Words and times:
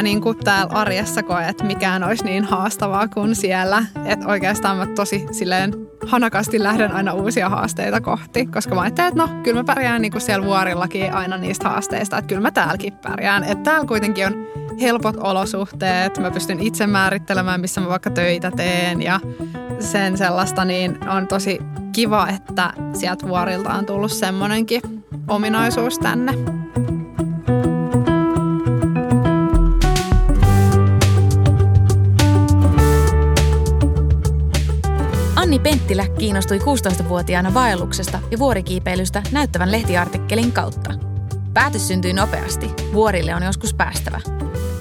mä 0.00 0.04
niin 0.04 0.20
kuin 0.20 0.38
täällä 0.38 0.72
arjessa 0.72 1.22
koe, 1.22 1.48
että 1.48 1.64
mikään 1.64 2.04
olisi 2.04 2.24
niin 2.24 2.44
haastavaa 2.44 3.08
kuin 3.08 3.36
siellä. 3.36 3.84
Että 4.04 4.26
oikeastaan 4.26 4.76
mä 4.76 4.86
tosi 4.86 5.26
silleen 5.30 5.72
hanakasti 6.06 6.62
lähden 6.62 6.92
aina 6.92 7.12
uusia 7.12 7.48
haasteita 7.48 8.00
kohti, 8.00 8.46
koska 8.46 8.74
mä 8.74 8.80
ajattelen, 8.80 9.08
että 9.08 9.22
no, 9.22 9.42
kyllä 9.42 9.60
mä 9.60 9.64
pärjään 9.64 10.02
niin 10.02 10.12
kuin 10.12 10.22
siellä 10.22 10.46
vuorillakin 10.46 11.12
aina 11.12 11.36
niistä 11.36 11.68
haasteista, 11.68 12.18
että 12.18 12.28
kyllä 12.28 12.40
mä 12.40 12.50
täälläkin 12.50 12.92
pärjään. 12.92 13.44
Että 13.44 13.70
täällä 13.70 13.86
kuitenkin 13.86 14.26
on 14.26 14.46
helpot 14.80 15.16
olosuhteet, 15.16 16.18
mä 16.18 16.30
pystyn 16.30 16.60
itse 16.60 16.86
määrittelemään, 16.86 17.60
missä 17.60 17.80
mä 17.80 17.88
vaikka 17.88 18.10
töitä 18.10 18.50
teen 18.50 19.02
ja 19.02 19.20
sen 19.78 20.18
sellaista, 20.18 20.64
niin 20.64 21.08
on 21.08 21.26
tosi 21.26 21.58
kiva, 21.92 22.28
että 22.28 22.72
sieltä 22.92 23.28
vuorilta 23.28 23.74
on 23.74 23.86
tullut 23.86 24.12
semmoinenkin 24.12 24.82
ominaisuus 25.28 25.98
tänne. 25.98 26.59
Anni 35.50 35.58
Penttilä 35.58 36.06
kiinnostui 36.18 36.58
16-vuotiaana 36.58 37.54
vaelluksesta 37.54 38.18
ja 38.30 38.38
vuorikiipeilystä 38.38 39.22
näyttävän 39.32 39.72
lehtiartikkelin 39.72 40.52
kautta. 40.52 40.94
Päätös 41.54 41.88
syntyi 41.88 42.12
nopeasti. 42.12 42.70
Vuorille 42.92 43.34
on 43.34 43.42
joskus 43.42 43.74
päästävä. 43.74 44.20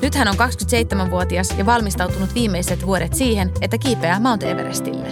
Nyt 0.01 0.15
hän 0.15 0.27
on 0.27 0.35
27-vuotias 0.35 1.55
ja 1.57 1.65
valmistautunut 1.65 2.33
viimeiset 2.35 2.85
vuodet 2.85 3.13
siihen, 3.13 3.51
että 3.61 3.77
kiipeää 3.77 4.19
Mount 4.19 4.43
Everestille. 4.43 5.07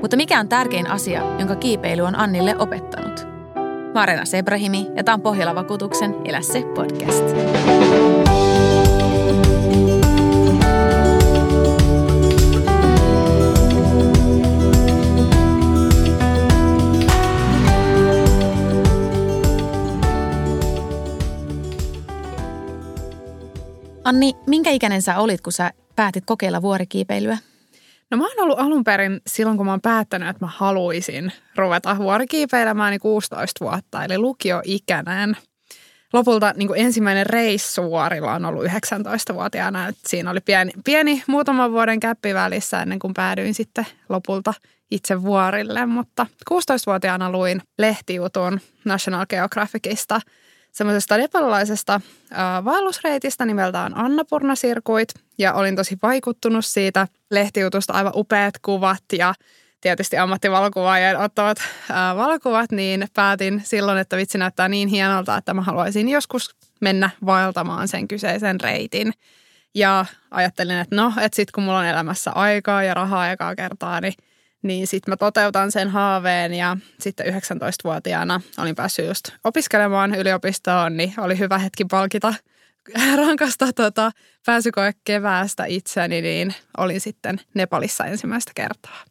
Mutta 0.00 0.16
mikä 0.16 0.40
on 0.40 0.48
tärkein 0.48 0.90
asia, 0.90 1.22
jonka 1.38 1.56
kiipeily 1.56 2.02
on 2.02 2.18
Annille 2.18 2.56
opettanut? 2.58 3.26
Marena 3.94 4.24
Sebrahimi 4.24 4.86
ja 4.96 5.04
tämä 5.04 5.14
on 5.14 5.22
Pohjola-vakuutuksen 5.22 6.16
Elä 6.24 6.40
se 6.40 6.62
podcast. 6.74 7.24
Anni, 24.10 24.36
minkä 24.46 24.70
ikäinen 24.70 25.02
sä 25.02 25.18
olit, 25.18 25.40
kun 25.40 25.52
sä 25.52 25.70
päätit 25.96 26.24
kokeilla 26.26 26.62
vuorikiipeilyä? 26.62 27.38
No 28.10 28.16
mä 28.16 28.24
oon 28.24 28.40
ollut 28.40 28.60
alun 28.60 28.84
perin 28.84 29.20
silloin, 29.26 29.56
kun 29.56 29.66
mä 29.66 29.72
oon 29.72 29.80
päättänyt, 29.80 30.28
että 30.28 30.44
mä 30.44 30.52
haluaisin 30.56 31.32
ruveta 31.56 31.98
vuorikiipeilemään 31.98 32.90
niin 32.90 33.00
16 33.00 33.64
vuotta, 33.64 34.04
eli 34.04 34.18
lukioikäinen. 34.18 35.36
Lopulta 36.12 36.52
niin 36.56 36.68
kuin 36.68 36.80
ensimmäinen 36.80 37.26
reissu 37.26 37.82
vuorilla 37.82 38.34
on 38.34 38.44
ollut 38.44 38.64
19-vuotiaana. 38.64 39.88
Että 39.88 40.08
siinä 40.08 40.30
oli 40.30 40.40
pieni, 40.40 40.70
pieni 40.84 41.22
muutaman 41.26 41.72
vuoden 41.72 42.00
käppi 42.00 42.34
välissä 42.34 42.82
ennen 42.82 42.98
kuin 42.98 43.14
päädyin 43.14 43.54
sitten 43.54 43.86
lopulta 44.08 44.54
itse 44.90 45.22
vuorille. 45.22 45.86
Mutta 45.86 46.26
16-vuotiaana 46.50 47.32
luin 47.32 47.62
lehtijutun 47.78 48.60
National 48.84 49.26
Geographicista– 49.26 50.20
semmoisesta 50.72 51.16
nepalilaisesta 51.16 51.94
äh, 51.94 52.64
vaellusreitistä 52.64 53.46
nimeltään 53.46 53.96
Annapurna 53.96 54.54
Sirkuit 54.54 55.08
ja 55.38 55.52
olin 55.54 55.76
tosi 55.76 55.98
vaikuttunut 56.02 56.64
siitä 56.64 57.08
lehtijutusta, 57.30 57.92
aivan 57.92 58.12
upeat 58.14 58.54
kuvat 58.62 59.04
ja 59.18 59.34
tietysti 59.80 60.18
ammattivalokuvaajien 60.18 61.18
ottavat 61.18 61.58
äh, 61.58 62.16
valokuvat, 62.16 62.72
niin 62.72 63.08
päätin 63.14 63.62
silloin, 63.64 63.98
että 63.98 64.16
vitsi 64.16 64.38
näyttää 64.38 64.68
niin 64.68 64.88
hienolta, 64.88 65.36
että 65.36 65.54
mä 65.54 65.62
haluaisin 65.62 66.08
joskus 66.08 66.56
mennä 66.80 67.10
vaeltamaan 67.26 67.88
sen 67.88 68.08
kyseisen 68.08 68.60
reitin. 68.60 69.12
Ja 69.74 70.06
ajattelin, 70.30 70.78
että 70.78 70.96
no, 70.96 71.12
että 71.20 71.36
sitten 71.36 71.52
kun 71.54 71.64
mulla 71.64 71.78
on 71.78 71.86
elämässä 71.86 72.30
aikaa 72.30 72.82
ja 72.82 72.94
rahaa 72.94 73.20
aikaa 73.20 73.54
kertaa, 73.56 74.00
niin– 74.00 74.14
niin 74.62 74.86
sitten 74.86 75.12
mä 75.12 75.16
toteutan 75.16 75.72
sen 75.72 75.88
haaveen 75.88 76.54
ja 76.54 76.76
sitten 77.00 77.26
19-vuotiaana 77.26 78.40
olin 78.58 78.74
päässyt 78.74 79.06
just 79.06 79.30
opiskelemaan 79.44 80.14
yliopistoon, 80.14 80.96
niin 80.96 81.14
oli 81.18 81.38
hyvä 81.38 81.58
hetki 81.58 81.84
palkita 81.84 82.34
rankasta 83.26 83.72
tota, 83.72 84.10
pääsykoe 84.46 84.94
keväästä 85.04 85.64
itseni, 85.64 86.22
niin 86.22 86.54
olin 86.78 87.00
sitten 87.00 87.40
Nepalissa 87.54 88.04
ensimmäistä 88.04 88.52
kertaa. 88.54 89.04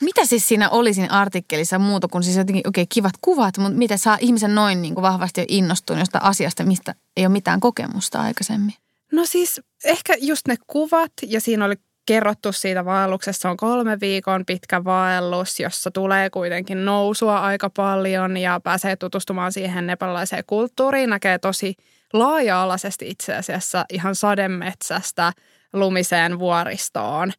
Mitä 0.00 0.26
siis 0.26 0.48
siinä 0.48 0.70
oli 0.70 0.94
siinä 0.94 1.14
artikkelissa 1.14 1.78
muuta 1.78 2.08
kuin 2.08 2.24
siis 2.24 2.36
jotenkin 2.36 2.68
okay, 2.68 2.86
kivat 2.88 3.12
kuvat, 3.20 3.58
mutta 3.58 3.78
miten 3.78 3.98
saa 3.98 4.18
ihmisen 4.20 4.54
noin 4.54 4.82
niin 4.82 4.94
kuin 4.94 5.02
vahvasti 5.02 5.40
jo 5.40 5.44
innostunut 5.48 6.00
jostain 6.00 6.24
asiasta, 6.24 6.64
mistä 6.64 6.94
ei 7.16 7.26
ole 7.26 7.32
mitään 7.32 7.60
kokemusta 7.60 8.20
aikaisemmin? 8.20 8.74
No 9.12 9.26
siis 9.26 9.60
ehkä 9.84 10.14
just 10.20 10.48
ne 10.48 10.56
kuvat 10.66 11.12
ja 11.22 11.40
siinä 11.40 11.64
oli 11.64 11.74
kerrottu 12.06 12.52
siitä 12.52 12.84
vaelluksesta. 12.84 13.42
Se 13.42 13.48
on 13.48 13.56
kolme 13.56 14.00
viikon 14.00 14.46
pitkä 14.46 14.84
vaellus, 14.84 15.60
jossa 15.60 15.90
tulee 15.90 16.30
kuitenkin 16.30 16.84
nousua 16.84 17.40
aika 17.40 17.70
paljon 17.70 18.36
ja 18.36 18.60
pääsee 18.64 18.96
tutustumaan 18.96 19.52
siihen 19.52 19.86
nepalilaiseen 19.86 20.44
kulttuuriin. 20.46 21.10
Näkee 21.10 21.38
tosi 21.38 21.74
laaja-alaisesti 22.12 23.08
itse 23.08 23.34
asiassa 23.34 23.84
ihan 23.92 24.14
sademetsästä 24.14 25.32
lumiseen 25.72 26.38
vuoristoon 26.38 27.32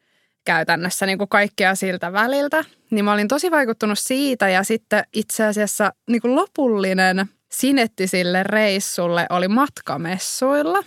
käytännössä 0.46 1.06
niin 1.06 1.18
kuin 1.18 1.30
kaikkea 1.30 1.76
siltä 1.76 2.14
väliltä. 2.14 2.64
Niin 2.92 3.06
mä 3.06 3.14
olin 3.14 3.28
tosi 3.28 3.52
vaikuttunut 3.52 4.00
siitä 4.00 4.50
ja 4.50 4.64
sitten 4.64 5.04
itse 5.14 5.46
asiassa 5.46 5.94
niin 6.10 6.22
kuin 6.22 6.36
lopullinen 6.36 7.26
sinetti 7.52 8.08
sille 8.08 8.44
reissulle 8.44 9.26
oli 9.30 9.48
matkamessuilla 9.48 10.84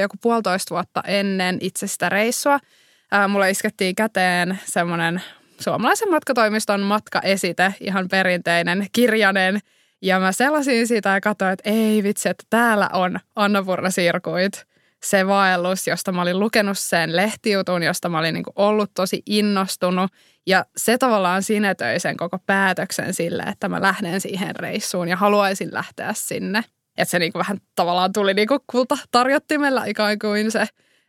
joku 0.00 0.16
puolitoista 0.22 0.74
vuotta 0.74 1.02
ennen 1.06 1.58
itse 1.60 1.86
sitä 1.86 2.08
reissua– 2.08 2.58
ää, 3.10 3.28
mulle 3.28 3.50
iskettiin 3.50 3.94
käteen 3.94 4.58
semmoinen 4.64 5.22
suomalaisen 5.60 6.10
matkatoimiston 6.10 6.80
matkaesite, 6.80 7.74
ihan 7.80 8.08
perinteinen, 8.08 8.86
kirjanen. 8.92 9.58
Ja 10.02 10.20
mä 10.20 10.32
selasin 10.32 10.86
sitä 10.86 11.08
ja 11.08 11.20
katsoin, 11.20 11.52
että 11.52 11.70
ei 11.70 12.02
vitsi, 12.02 12.28
että 12.28 12.44
täällä 12.50 12.90
on 12.92 13.20
Annapurna 13.36 13.90
Sirkuit, 13.90 14.66
se 15.02 15.26
vaellus, 15.26 15.86
josta 15.86 16.12
mä 16.12 16.22
olin 16.22 16.40
lukenut 16.40 16.78
sen 16.78 17.16
lehtijutun, 17.16 17.82
josta 17.82 18.08
mä 18.08 18.18
olin 18.18 18.34
niin 18.34 18.44
ollut 18.56 18.90
tosi 18.94 19.22
innostunut. 19.26 20.12
Ja 20.46 20.64
se 20.76 20.98
tavallaan 20.98 21.42
sinetöi 21.42 22.00
sen 22.00 22.16
koko 22.16 22.38
päätöksen 22.46 23.14
sille, 23.14 23.42
että 23.42 23.68
mä 23.68 23.82
lähden 23.82 24.20
siihen 24.20 24.56
reissuun 24.56 25.08
ja 25.08 25.16
haluaisin 25.16 25.68
lähteä 25.72 26.12
sinne. 26.14 26.64
Että 26.98 27.10
se 27.10 27.18
niin 27.18 27.32
vähän 27.34 27.58
tavallaan 27.74 28.12
tuli 28.12 28.34
niin 28.34 28.48
kulta 28.66 28.98
tarjottimella 29.10 29.84
ikään 29.84 30.18
kuin 30.18 30.50
se 30.50 30.66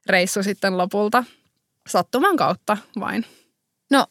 reissu 0.08 0.44
sitten 0.44 0.78
lopulta 0.78 1.24
sattuman 1.90 2.38
kautta 2.38 2.78
vain. 3.00 3.26
No, 3.92 4.06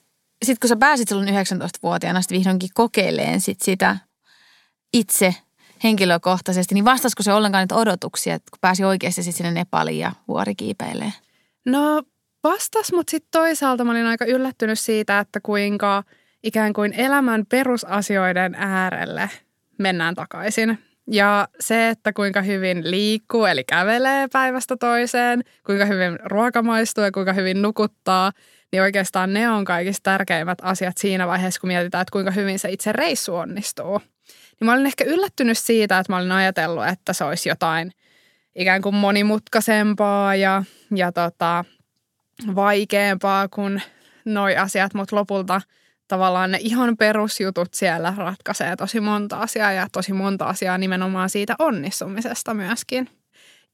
sitten 0.44 0.60
kun 0.60 0.68
sä 0.68 0.76
pääsit 0.76 1.08
silloin 1.08 1.28
19-vuotiaana 1.28 2.22
sitten 2.22 2.38
vihdoinkin 2.38 2.70
kokeileen 2.74 3.40
sit 3.40 3.60
sitä 3.60 3.96
itse 4.92 5.34
henkilökohtaisesti, 5.84 6.74
niin 6.74 6.84
vastasiko 6.84 7.22
se 7.22 7.32
ollenkaan 7.32 7.62
niitä 7.62 7.74
odotuksia, 7.74 8.34
että 8.34 8.50
kun 8.50 8.58
pääsi 8.60 8.84
oikeasti 8.84 9.22
sitten 9.22 9.36
sinne 9.36 9.60
Nepaliin 9.60 9.98
ja 9.98 10.12
vuorikiipeilee? 10.28 11.12
No 11.66 12.02
vastas, 12.44 12.92
mutta 12.92 13.10
sitten 13.10 13.28
toisaalta 13.30 13.84
mä 13.84 13.90
olin 13.90 14.06
aika 14.06 14.24
yllättynyt 14.24 14.78
siitä, 14.78 15.18
että 15.18 15.40
kuinka 15.42 16.04
ikään 16.42 16.72
kuin 16.72 16.92
elämän 16.92 17.46
perusasioiden 17.46 18.54
äärelle 18.54 19.30
mennään 19.78 20.14
takaisin. 20.14 20.89
Ja 21.12 21.48
se, 21.60 21.88
että 21.88 22.12
kuinka 22.12 22.42
hyvin 22.42 22.90
liikkuu, 22.90 23.44
eli 23.44 23.64
kävelee 23.64 24.28
päivästä 24.32 24.76
toiseen, 24.76 25.44
kuinka 25.66 25.84
hyvin 25.84 26.18
ruoka 26.24 26.62
maistuu 26.62 27.04
ja 27.04 27.12
kuinka 27.12 27.32
hyvin 27.32 27.62
nukuttaa, 27.62 28.32
niin 28.72 28.82
oikeastaan 28.82 29.32
ne 29.32 29.50
on 29.50 29.64
kaikista 29.64 30.10
tärkeimmät 30.10 30.58
asiat 30.62 30.98
siinä 30.98 31.26
vaiheessa, 31.26 31.60
kun 31.60 31.68
mietitään, 31.68 32.02
että 32.02 32.12
kuinka 32.12 32.30
hyvin 32.30 32.58
se 32.58 32.70
itse 32.70 32.92
reissu 32.92 33.34
onnistuu. 33.34 33.98
Niin 33.98 34.66
mä 34.66 34.72
olin 34.72 34.86
ehkä 34.86 35.04
yllättynyt 35.04 35.58
siitä, 35.58 35.98
että 35.98 36.12
mä 36.12 36.16
olin 36.16 36.32
ajatellut, 36.32 36.86
että 36.86 37.12
se 37.12 37.24
olisi 37.24 37.48
jotain 37.48 37.92
ikään 38.54 38.82
kuin 38.82 38.94
monimutkaisempaa 38.94 40.34
ja, 40.34 40.62
ja 40.94 41.12
tota, 41.12 41.64
vaikeampaa 42.54 43.48
kuin 43.48 43.82
noi 44.24 44.56
asiat, 44.56 44.94
mutta 44.94 45.16
lopulta– 45.16 45.60
tavallaan 46.10 46.50
ne 46.50 46.58
ihan 46.60 46.96
perusjutut 46.96 47.74
siellä 47.74 48.14
ratkaisee 48.16 48.76
tosi 48.76 49.00
monta 49.00 49.36
asiaa 49.36 49.72
ja 49.72 49.86
tosi 49.92 50.12
monta 50.12 50.44
asiaa 50.44 50.78
nimenomaan 50.78 51.30
siitä 51.30 51.54
onnistumisesta 51.58 52.54
myöskin. 52.54 53.08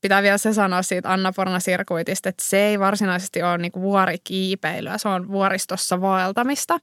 Pitää 0.00 0.22
vielä 0.22 0.38
se 0.38 0.52
sanoa 0.52 0.82
siitä 0.82 1.12
Anna 1.12 1.32
Porna 1.32 1.60
sirkuitista, 1.60 2.28
että 2.28 2.44
se 2.44 2.58
ei 2.58 2.78
varsinaisesti 2.78 3.42
ole 3.42 3.58
niinku 3.58 3.80
vuorikiipeilyä, 3.80 4.98
se 4.98 5.08
on 5.08 5.28
vuoristossa 5.28 6.00
vaeltamista. 6.00 6.78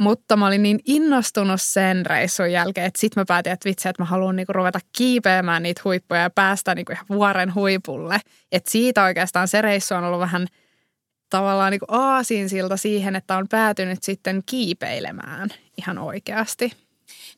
Mutta 0.00 0.36
mä 0.36 0.46
olin 0.46 0.62
niin 0.62 0.80
innostunut 0.84 1.62
sen 1.62 2.06
reissun 2.06 2.52
jälkeen, 2.52 2.86
että 2.86 3.00
sitten 3.00 3.20
mä 3.20 3.24
päätin, 3.28 3.52
että 3.52 3.68
vitsi, 3.68 3.88
että 3.88 4.02
mä 4.02 4.06
haluan 4.06 4.36
niinku 4.36 4.52
ruveta 4.52 4.80
kiipeämään 4.96 5.62
niitä 5.62 5.80
huippuja 5.84 6.20
ja 6.20 6.30
päästä 6.30 6.74
niinku 6.74 6.92
ihan 6.92 7.06
vuoren 7.08 7.54
huipulle. 7.54 8.20
Että 8.52 8.70
siitä 8.70 9.04
oikeastaan 9.04 9.48
se 9.48 9.62
reissu 9.62 9.94
on 9.94 10.04
ollut 10.04 10.20
vähän– 10.20 10.46
tavallaan 11.30 11.72
niin 11.72 12.48
silta 12.48 12.76
siihen, 12.76 13.16
että 13.16 13.36
on 13.36 13.48
päätynyt 13.48 14.02
sitten 14.02 14.42
kiipeilemään 14.46 15.48
ihan 15.76 15.98
oikeasti. 15.98 16.72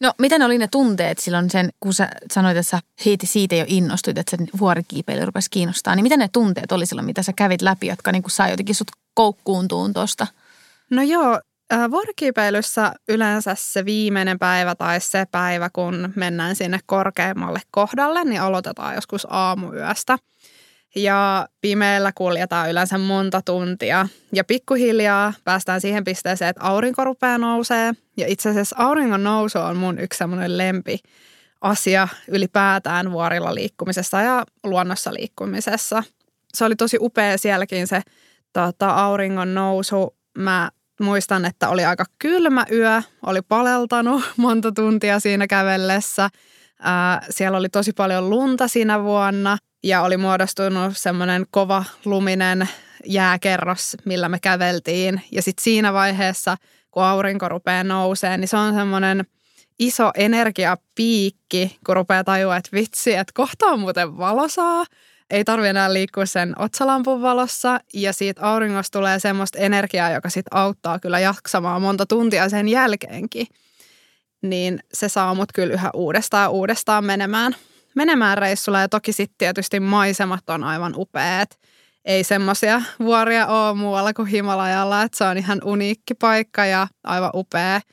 No, 0.01 0.13
miten 0.19 0.43
oli 0.43 0.59
ne 0.59 0.69
tunteet 0.69 1.19
silloin 1.19 1.51
sen, 1.51 1.71
kun 1.81 1.95
sä 1.95 2.09
sanoit, 2.33 2.57
että 2.57 2.71
sä 2.71 2.81
siitä 3.25 3.55
jo 3.55 3.65
innostuit, 3.69 4.19
että 4.19 4.37
se 4.37 4.45
vuorikiipeily 4.61 5.25
rupesi 5.25 5.51
kiinnostaa, 5.51 5.95
niin 5.95 6.03
miten 6.03 6.19
ne 6.19 6.29
tunteet 6.33 6.73
oli 6.73 6.87
silloin, 6.87 7.07
mitä 7.07 7.23
sä 7.23 7.33
kävit 7.37 7.63
läpi, 7.63 7.87
jotka 7.87 8.13
niin 8.13 8.23
sai 8.27 8.51
jotenkin 8.51 8.75
sut 8.75 8.91
koukkuuntuun 9.15 9.93
tuosta? 9.93 10.27
No 10.91 11.03
joo, 11.03 11.41
vuorikiipeilyssä 11.91 12.93
yleensä 13.09 13.55
se 13.59 13.85
viimeinen 13.85 14.39
päivä 14.39 14.75
tai 14.75 15.01
se 15.01 15.27
päivä, 15.31 15.71
kun 15.73 16.13
mennään 16.17 16.57
sinne 16.57 16.81
korkeammalle 16.87 17.61
kohdalle, 17.71 18.25
niin 18.25 18.41
aloitetaan 18.41 18.95
joskus 18.95 19.27
aamuyöstä. 19.31 20.19
Ja 20.95 21.49
pimeällä 21.61 22.13
kuljetaan 22.15 22.71
yleensä 22.71 22.99
monta 22.99 23.43
tuntia 23.43 24.09
ja 24.33 24.45
pikkuhiljaa 24.45 25.33
päästään 25.45 25.81
siihen 25.81 26.05
pisteeseen, 26.05 26.49
että 26.49 26.63
aurinko 26.63 27.05
rupeaa 27.05 27.39
nousee. 27.39 27.93
Ja 28.17 28.27
itse 28.27 28.49
asiassa 28.49 28.77
auringon 28.79 29.25
nousu 29.25 29.59
on 29.59 29.77
mun 29.77 29.99
yksi 29.99 30.19
semmoinen 30.19 30.59
lempi 30.59 30.99
asia 31.61 32.09
ylipäätään 32.29 33.13
vuorilla 33.13 33.55
liikkumisessa 33.55 34.23
ja 34.23 34.45
luonnossa 34.65 35.15
liikkumisessa. 35.15 36.03
Se 36.55 36.65
oli 36.65 36.77
tosi 36.77 36.97
upea 37.01 37.39
sielläkin 37.39 37.87
se 37.87 38.03
tota, 38.53 38.91
auringon 38.91 39.55
nousu. 39.55 40.17
Mä 40.39 40.71
muistan, 41.01 41.45
että 41.45 41.69
oli 41.69 41.85
aika 41.85 42.05
kylmä 42.19 42.65
yö, 42.73 43.03
oli 43.27 43.43
paleltanut 43.43 44.23
monta 44.37 44.73
tuntia 44.73 45.21
siinä 45.21 45.47
kävellessä. 45.47 46.29
Ää, 46.81 47.27
siellä 47.31 47.59
oli 47.59 47.69
tosi 47.69 47.93
paljon 47.93 48.31
lunta 48.31 48.69
siinä 48.69 49.03
vuonna 49.03 49.59
ja 49.83 50.03
oli 50.03 50.17
muodostunut 50.17 50.97
semmoinen 50.97 51.47
kova 51.51 51.85
luminen 52.05 52.69
jääkerros, 53.07 53.97
millä 54.05 54.29
me 54.29 54.39
käveltiin. 54.39 55.23
Ja 55.33 55.43
sitten 55.43 55.65
siinä 55.65 55.93
vaiheessa, 55.93 56.57
kun 56.91 57.03
aurinko 57.03 57.49
rupeaa 57.49 57.85
nousee, 57.85 58.37
niin 58.37 58.49
se 58.49 58.57
on 58.57 58.75
semmoinen 58.75 59.27
iso 59.79 60.11
energiapiikki, 60.15 61.79
kun 61.87 61.97
rupeaa 61.97 62.25
tajua, 62.25 62.57
että 62.57 62.71
vitsi, 62.73 63.15
että 63.15 63.33
kohta 63.35 63.67
on 63.67 63.81
muuten 63.81 64.19
valosaa 64.19 64.85
ei 65.31 65.45
tarvi 65.45 65.69
enää 65.69 65.93
liikkua 65.93 66.27
sen 66.27 66.55
otsalampun 66.59 67.23
valossa 67.23 67.81
ja 67.95 68.13
siitä 68.13 68.43
auringosta 68.43 68.99
tulee 68.99 69.19
semmoista 69.19 69.59
energiaa, 69.59 70.11
joka 70.11 70.29
sitten 70.29 70.57
auttaa 70.57 70.99
kyllä 70.99 71.19
jaksamaan 71.21 71.83
monta 71.83 72.07
tuntia 72.07 72.49
sen 72.49 72.69
jälkeenkin. 72.69 73.47
Niin 74.43 74.81
se 74.93 75.09
saa 75.09 75.35
mut 75.35 75.53
kyllä 75.55 75.75
yhä 75.75 75.91
uudestaan 75.95 76.51
uudestaan 76.51 77.05
menemään, 77.05 77.57
menemään 77.95 78.39
reissulla 78.39 78.81
ja 78.81 78.89
toki 78.89 79.13
sitten 79.13 79.39
tietysti 79.39 79.81
maisemat 79.81 80.51
on 80.51 80.65
aivan 80.65 80.93
upeat. 80.97 81.59
Ei 82.05 82.25
semmoisia 82.25 82.83
vuoria 82.99 83.47
ole 83.47 83.77
muualla 83.77 84.13
kuin 84.13 84.29
Himalajalla, 84.29 85.03
että 85.03 85.19
se 85.19 85.25
on 85.25 85.39
ihan 85.39 85.61
uniikki 85.65 86.15
paikka 86.15 86.67
ja 86.67 86.87
aivan 87.05 87.31
upea– 87.35 87.81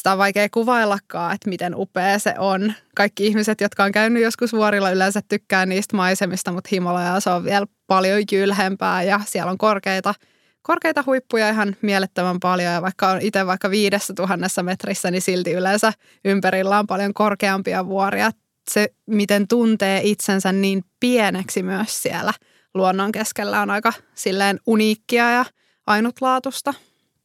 sitä 0.00 0.12
on 0.12 0.18
vaikea 0.18 0.48
kuvaillakaan, 0.50 1.34
että 1.34 1.50
miten 1.50 1.74
upea 1.76 2.18
se 2.18 2.34
on. 2.38 2.72
Kaikki 2.94 3.26
ihmiset, 3.26 3.60
jotka 3.60 3.84
on 3.84 3.92
käynyt 3.92 4.22
joskus 4.22 4.52
vuorilla, 4.52 4.90
yleensä 4.90 5.20
tykkää 5.28 5.66
niistä 5.66 5.96
maisemista, 5.96 6.52
mutta 6.52 6.68
Himalaya 6.72 7.20
se 7.20 7.30
on 7.30 7.44
vielä 7.44 7.66
paljon 7.86 8.22
jylhempää 8.32 9.02
ja 9.02 9.20
siellä 9.24 9.50
on 9.50 9.58
korkeita, 9.58 10.14
korkeita 10.62 11.04
huippuja 11.06 11.50
ihan 11.50 11.76
mielettömän 11.82 12.40
paljon. 12.40 12.72
Ja 12.72 12.82
vaikka 12.82 13.08
on 13.08 13.20
itse 13.20 13.46
vaikka 13.46 13.70
viidessä 13.70 14.12
tuhannessa 14.16 14.62
metrissä, 14.62 15.10
niin 15.10 15.22
silti 15.22 15.52
yleensä 15.52 15.92
ympärillä 16.24 16.78
on 16.78 16.86
paljon 16.86 17.14
korkeampia 17.14 17.86
vuoria. 17.86 18.30
Se, 18.70 18.88
miten 19.06 19.48
tuntee 19.48 20.00
itsensä 20.04 20.52
niin 20.52 20.84
pieneksi 21.00 21.62
myös 21.62 22.02
siellä 22.02 22.32
luonnon 22.74 23.12
keskellä 23.12 23.60
on 23.62 23.70
aika 23.70 23.92
silleen 24.14 24.60
uniikkia 24.66 25.30
ja 25.30 25.44
ainutlaatusta. 25.86 26.74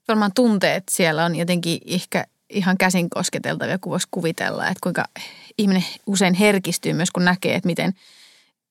Varmaan 0.08 0.32
tunteet 0.36 0.84
siellä 0.92 1.26
on 1.26 1.36
jotenkin 1.36 1.80
ehkä 1.86 2.26
ihan 2.50 2.78
käsin 2.78 3.10
kosketeltavia, 3.10 3.80
kun 3.80 3.92
voisi 3.92 4.08
kuvitella, 4.12 4.68
että 4.68 4.80
kuinka 4.84 5.06
ihminen 5.58 5.86
usein 6.06 6.34
herkistyy 6.34 6.94
myös, 6.94 7.12
kun 7.12 7.26
näkee, 7.26 7.56
että 7.56 7.68
miten, 7.68 7.94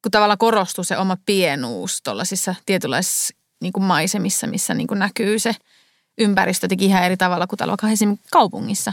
kun 0.03 0.11
tavallaan 0.11 0.39
korostuu 0.39 0.85
se 0.85 0.99
oma 0.99 1.17
pienuus 1.27 2.03
tuollaisissa 2.03 2.55
tietynlaisissa 2.67 3.35
niin 3.61 3.73
kuin 3.73 3.85
maisemissa, 3.85 4.47
missä 4.47 4.75
niin 4.75 4.87
kuin 4.87 4.99
näkyy 4.99 5.39
se 5.39 5.53
ympäristö 6.19 6.65
jotenkin 6.65 6.89
ihan 6.89 7.05
eri 7.05 7.17
tavalla 7.17 7.47
kuin 7.47 7.59
täällä 7.59 7.93
esimerkiksi 7.93 8.29
kaupungissa. 8.31 8.93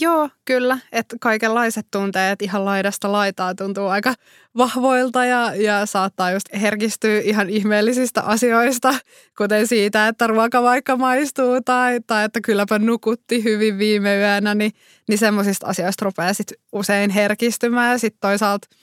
Joo, 0.00 0.28
kyllä. 0.44 0.78
Että 0.92 1.16
kaikenlaiset 1.20 1.86
tunteet 1.90 2.42
ihan 2.42 2.64
laidasta 2.64 3.12
laitaa 3.12 3.54
tuntuu 3.54 3.86
aika 3.86 4.14
vahvoilta 4.56 5.24
ja, 5.24 5.54
ja 5.54 5.86
saattaa 5.86 6.30
just 6.30 6.46
herkistyä 6.60 7.20
ihan 7.20 7.50
ihmeellisistä 7.50 8.22
asioista, 8.22 8.94
kuten 9.38 9.66
siitä, 9.66 10.08
että 10.08 10.26
ruoka 10.26 10.62
vaikka 10.62 10.96
maistuu 10.96 11.60
tai, 11.64 12.00
tai 12.06 12.24
että 12.24 12.40
kylläpä 12.40 12.78
nukutti 12.78 13.44
hyvin 13.44 13.78
viime 13.78 14.18
yönä, 14.18 14.54
niin, 14.54 14.72
niin 15.08 15.18
semmoisista 15.18 15.66
asioista 15.66 16.04
rupeaa 16.04 16.32
sitten 16.32 16.58
usein 16.72 17.10
herkistymään 17.10 17.92
ja 17.92 17.98
sitten 17.98 18.20
toisaalta– 18.20 18.68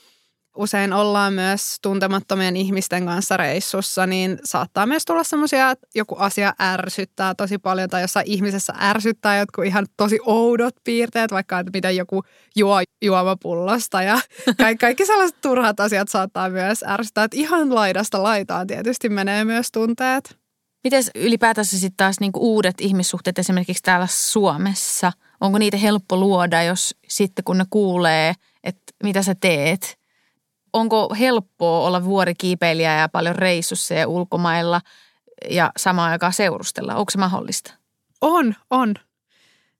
usein 0.57 0.93
ollaan 0.93 1.33
myös 1.33 1.77
tuntemattomien 1.81 2.57
ihmisten 2.57 3.05
kanssa 3.05 3.37
reissussa, 3.37 4.07
niin 4.07 4.39
saattaa 4.43 4.85
myös 4.85 5.05
tulla 5.05 5.23
semmoisia, 5.23 5.71
että 5.71 5.87
joku 5.95 6.15
asia 6.19 6.53
ärsyttää 6.61 7.35
tosi 7.35 7.57
paljon 7.57 7.89
tai 7.89 8.01
jossain 8.01 8.27
ihmisessä 8.27 8.73
ärsyttää 8.81 9.37
jotkut 9.37 9.65
ihan 9.65 9.85
tosi 9.97 10.19
oudot 10.25 10.75
piirteet, 10.83 11.31
vaikka 11.31 11.59
että 11.59 11.71
miten 11.73 11.95
joku 11.95 12.23
juo 12.55 12.77
juomapullosta 13.01 14.01
ja 14.01 14.19
kaikki, 14.57 14.81
kaikki 14.81 15.05
sellaiset 15.05 15.41
turhat 15.41 15.79
asiat 15.79 16.09
saattaa 16.09 16.49
myös 16.49 16.83
ärsyttää, 16.87 17.23
että 17.23 17.37
ihan 17.37 17.75
laidasta 17.75 18.23
laitaan 18.23 18.67
tietysti 18.67 19.09
menee 19.09 19.45
myös 19.45 19.71
tunteet. 19.71 20.37
Miten 20.83 21.03
ylipäätänsä 21.15 21.79
sitten 21.79 21.97
taas 21.97 22.19
niinku 22.19 22.39
uudet 22.39 22.81
ihmissuhteet 22.81 23.39
esimerkiksi 23.39 23.83
täällä 23.83 24.07
Suomessa, 24.09 25.11
onko 25.41 25.57
niitä 25.57 25.77
helppo 25.77 26.17
luoda, 26.17 26.63
jos 26.63 26.95
sitten 27.07 27.45
kun 27.45 27.57
ne 27.57 27.65
kuulee, 27.69 28.33
että 28.63 28.93
mitä 29.03 29.23
sä 29.23 29.35
teet– 29.41 29.97
onko 30.77 31.15
helppoa 31.19 31.87
olla 31.87 32.03
vuorikiipeilijä 32.05 32.97
ja 32.97 33.09
paljon 33.09 33.35
reissussa 33.35 33.93
ja 33.93 34.07
ulkomailla 34.07 34.81
ja 35.49 35.71
samaan 35.77 36.11
aikaan 36.11 36.33
seurustella? 36.33 36.95
Onko 36.95 37.11
se 37.11 37.17
mahdollista? 37.17 37.73
On, 38.21 38.55
on. 38.69 38.95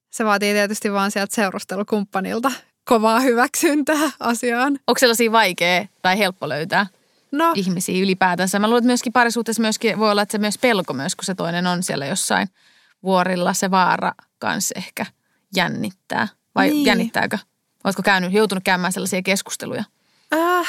Se 0.10 0.26
vaatii 0.26 0.54
tietysti 0.54 0.94
vaan 0.94 1.12
sieltä 1.12 1.36
seurustelukumppanilta 1.36 2.52
kovaa 2.86 3.20
hyväksyntää 3.20 4.12
asiaan. 4.20 4.80
Onko 4.88 5.00
sellaisia 5.00 5.32
vaikea 5.32 5.88
tai 6.02 6.18
helppo 6.18 6.50
löytää 6.50 6.86
no. 7.32 7.52
ihmisiä 7.56 8.04
ylipäätänsä? 8.04 8.60
Mä 8.60 8.68
luulen, 8.68 8.82
että 8.82 8.88
myöskin 8.88 9.14
parisuhteessa 9.14 9.62
myöskin 9.62 10.00
voi 10.00 10.12
olla, 10.12 10.22
että 10.22 10.32
se 10.32 10.38
myös 10.38 10.58
pelko 10.58 10.94
myös, 10.94 11.16
kun 11.16 11.26
se 11.26 11.36
toinen 11.36 11.68
on 11.68 11.84
siellä 11.84 12.06
jossain 12.06 12.48
vuorilla. 13.04 13.54
Se 13.54 13.72
vaara 13.72 14.12
kanssa 14.40 14.74
ehkä 14.78 15.06
jännittää. 15.56 16.28
Vai 16.56 16.70
niin. 16.70 16.86
jännittääkö? 16.86 17.38
Oletko 17.84 18.02
käynyt, 18.04 18.34
joutunut 18.34 18.64
käymään 18.64 18.94
sellaisia 18.94 19.22
keskusteluja? 19.22 19.84
Äh, 20.34 20.68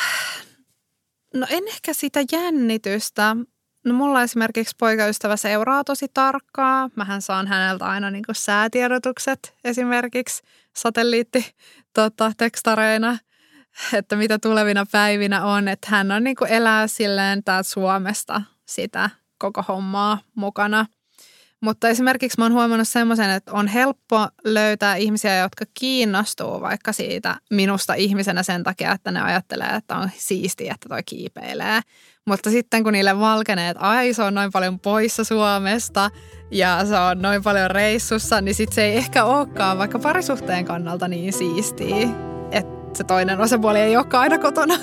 no 1.34 1.46
en 1.50 1.68
ehkä 1.68 1.92
sitä 1.92 2.20
jännitystä. 2.32 3.36
No 3.84 3.94
mulla 3.94 4.22
esimerkiksi 4.22 4.76
poikaystävä 4.78 5.36
seuraa 5.36 5.84
tosi 5.84 6.06
tarkkaa. 6.14 6.90
Mähän 6.96 7.22
saan 7.22 7.46
häneltä 7.46 7.84
aina 7.84 8.10
niin 8.10 8.24
säätiedotukset 8.32 9.54
esimerkiksi 9.64 10.42
satelliitti 10.76 11.54
tota, 11.94 12.32
tekstareina, 12.36 13.18
että 13.92 14.16
mitä 14.16 14.38
tulevina 14.38 14.86
päivinä 14.92 15.44
on. 15.44 15.68
Että 15.68 15.88
hän 15.90 16.12
on 16.12 16.24
niin 16.24 16.36
elää 16.48 16.86
silleen 16.86 17.44
täältä 17.44 17.70
Suomesta 17.70 18.42
sitä 18.68 19.10
koko 19.38 19.64
hommaa 19.68 20.18
mukana– 20.34 20.86
mutta 21.60 21.88
esimerkiksi 21.88 22.38
mä 22.38 22.44
oon 22.44 22.52
huomannut 22.52 22.88
semmoisen, 22.88 23.30
että 23.30 23.52
on 23.52 23.66
helppo 23.66 24.28
löytää 24.44 24.96
ihmisiä, 24.96 25.38
jotka 25.38 25.64
kiinnostuu 25.80 26.60
vaikka 26.60 26.92
siitä 26.92 27.36
minusta 27.50 27.94
ihmisenä 27.94 28.42
sen 28.42 28.62
takia, 28.62 28.92
että 28.92 29.10
ne 29.10 29.20
ajattelee, 29.20 29.68
että 29.68 29.96
on 29.96 30.10
siistiä, 30.16 30.74
että 30.74 30.88
toi 30.88 31.02
kiipeilee. 31.02 31.80
Mutta 32.26 32.50
sitten 32.50 32.84
kun 32.84 32.92
niille 32.92 33.18
valkenee, 33.18 33.70
että 33.70 33.82
ai 33.82 34.14
se 34.14 34.22
on 34.22 34.34
noin 34.34 34.52
paljon 34.52 34.80
poissa 34.80 35.24
Suomesta 35.24 36.10
ja 36.50 36.84
se 36.86 36.98
on 36.98 37.22
noin 37.22 37.42
paljon 37.42 37.70
reissussa, 37.70 38.40
niin 38.40 38.54
sitten 38.54 38.74
se 38.74 38.84
ei 38.84 38.96
ehkä 38.96 39.24
olekaan 39.24 39.78
vaikka 39.78 39.98
parisuhteen 39.98 40.64
kannalta 40.64 41.08
niin 41.08 41.32
siistiä, 41.32 42.08
että 42.50 42.98
se 42.98 43.04
toinen 43.04 43.40
osapuoli 43.40 43.78
ei 43.78 43.96
olekaan 43.96 44.22
aina 44.22 44.38
kotona. 44.38 44.74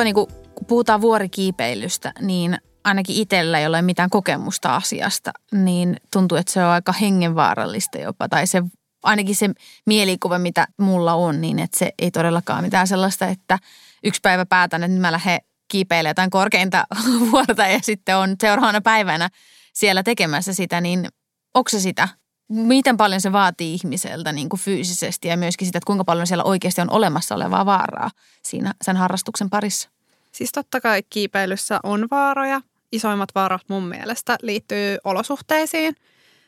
Toi, 0.00 0.04
niin 0.04 0.14
kun 0.14 0.28
puhutaan 0.68 1.00
vuorikiipeilystä, 1.00 2.12
niin 2.20 2.58
ainakin 2.84 3.16
itsellä, 3.16 3.58
ei 3.58 3.82
mitään 3.82 4.10
kokemusta 4.10 4.76
asiasta, 4.76 5.32
niin 5.52 5.96
tuntuu, 6.12 6.38
että 6.38 6.52
se 6.52 6.64
on 6.64 6.70
aika 6.70 6.92
hengenvaarallista 6.92 7.98
jopa. 7.98 8.28
Tai 8.28 8.46
se, 8.46 8.62
ainakin 9.02 9.34
se 9.34 9.50
mielikuva, 9.86 10.38
mitä 10.38 10.66
mulla 10.78 11.14
on, 11.14 11.40
niin 11.40 11.58
että 11.58 11.78
se 11.78 11.92
ei 11.98 12.10
todellakaan 12.10 12.64
mitään 12.64 12.86
sellaista, 12.86 13.26
että 13.26 13.58
yksi 14.04 14.20
päivä 14.20 14.46
päätän, 14.46 14.84
että 14.84 15.00
mä 15.00 15.12
lähden 15.12 15.40
kiipeilemään 15.68 16.10
jotain 16.10 16.30
korkeinta 16.30 16.84
vuorta 17.30 17.66
ja 17.66 17.78
sitten 17.82 18.16
on 18.16 18.36
seuraavana 18.40 18.80
päivänä 18.80 19.28
siellä 19.72 20.02
tekemässä 20.02 20.54
sitä, 20.54 20.80
niin 20.80 21.08
onko 21.54 21.68
se 21.68 21.80
sitä? 21.80 22.08
Miten 22.50 22.96
paljon 22.96 23.20
se 23.20 23.32
vaatii 23.32 23.74
ihmiseltä 23.74 24.32
niin 24.32 24.48
kuin 24.48 24.60
fyysisesti 24.60 25.28
ja 25.28 25.36
myöskin 25.36 25.66
sitä, 25.66 25.78
että 25.78 25.86
kuinka 25.86 26.04
paljon 26.04 26.26
siellä 26.26 26.44
oikeasti 26.44 26.80
on 26.80 26.90
olemassa 26.90 27.34
olevaa 27.34 27.66
vaaraa 27.66 28.10
siinä 28.42 28.74
sen 28.82 28.96
harrastuksen 28.96 29.50
parissa? 29.50 29.90
Siis 30.32 30.52
totta 30.52 30.80
kai 30.80 31.02
kiipeilyssä 31.10 31.80
on 31.82 32.08
vaaroja. 32.10 32.60
Isoimmat 32.92 33.28
vaarat 33.34 33.62
mun 33.68 33.88
mielestä 33.88 34.38
liittyy 34.42 34.98
olosuhteisiin, 35.04 35.94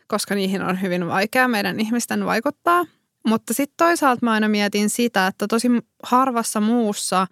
koska 0.07 0.35
niihin 0.35 0.63
on 0.63 0.83
hyvin 0.83 1.09
vaikea 1.09 1.49
meidän 1.49 1.81
ihmisten 1.81 2.27
vaikuttaa. 2.27 2.85
Mutta 3.27 3.55
sitten 3.55 3.77
toisaalta 3.77 4.27
mä 4.27 4.33
aina 4.33 4.49
mietin 4.49 4.91
sitä, 4.91 5.27
että 5.27 5.47
tosi 5.49 5.69
harvassa 6.03 6.61
muussa 6.61 7.27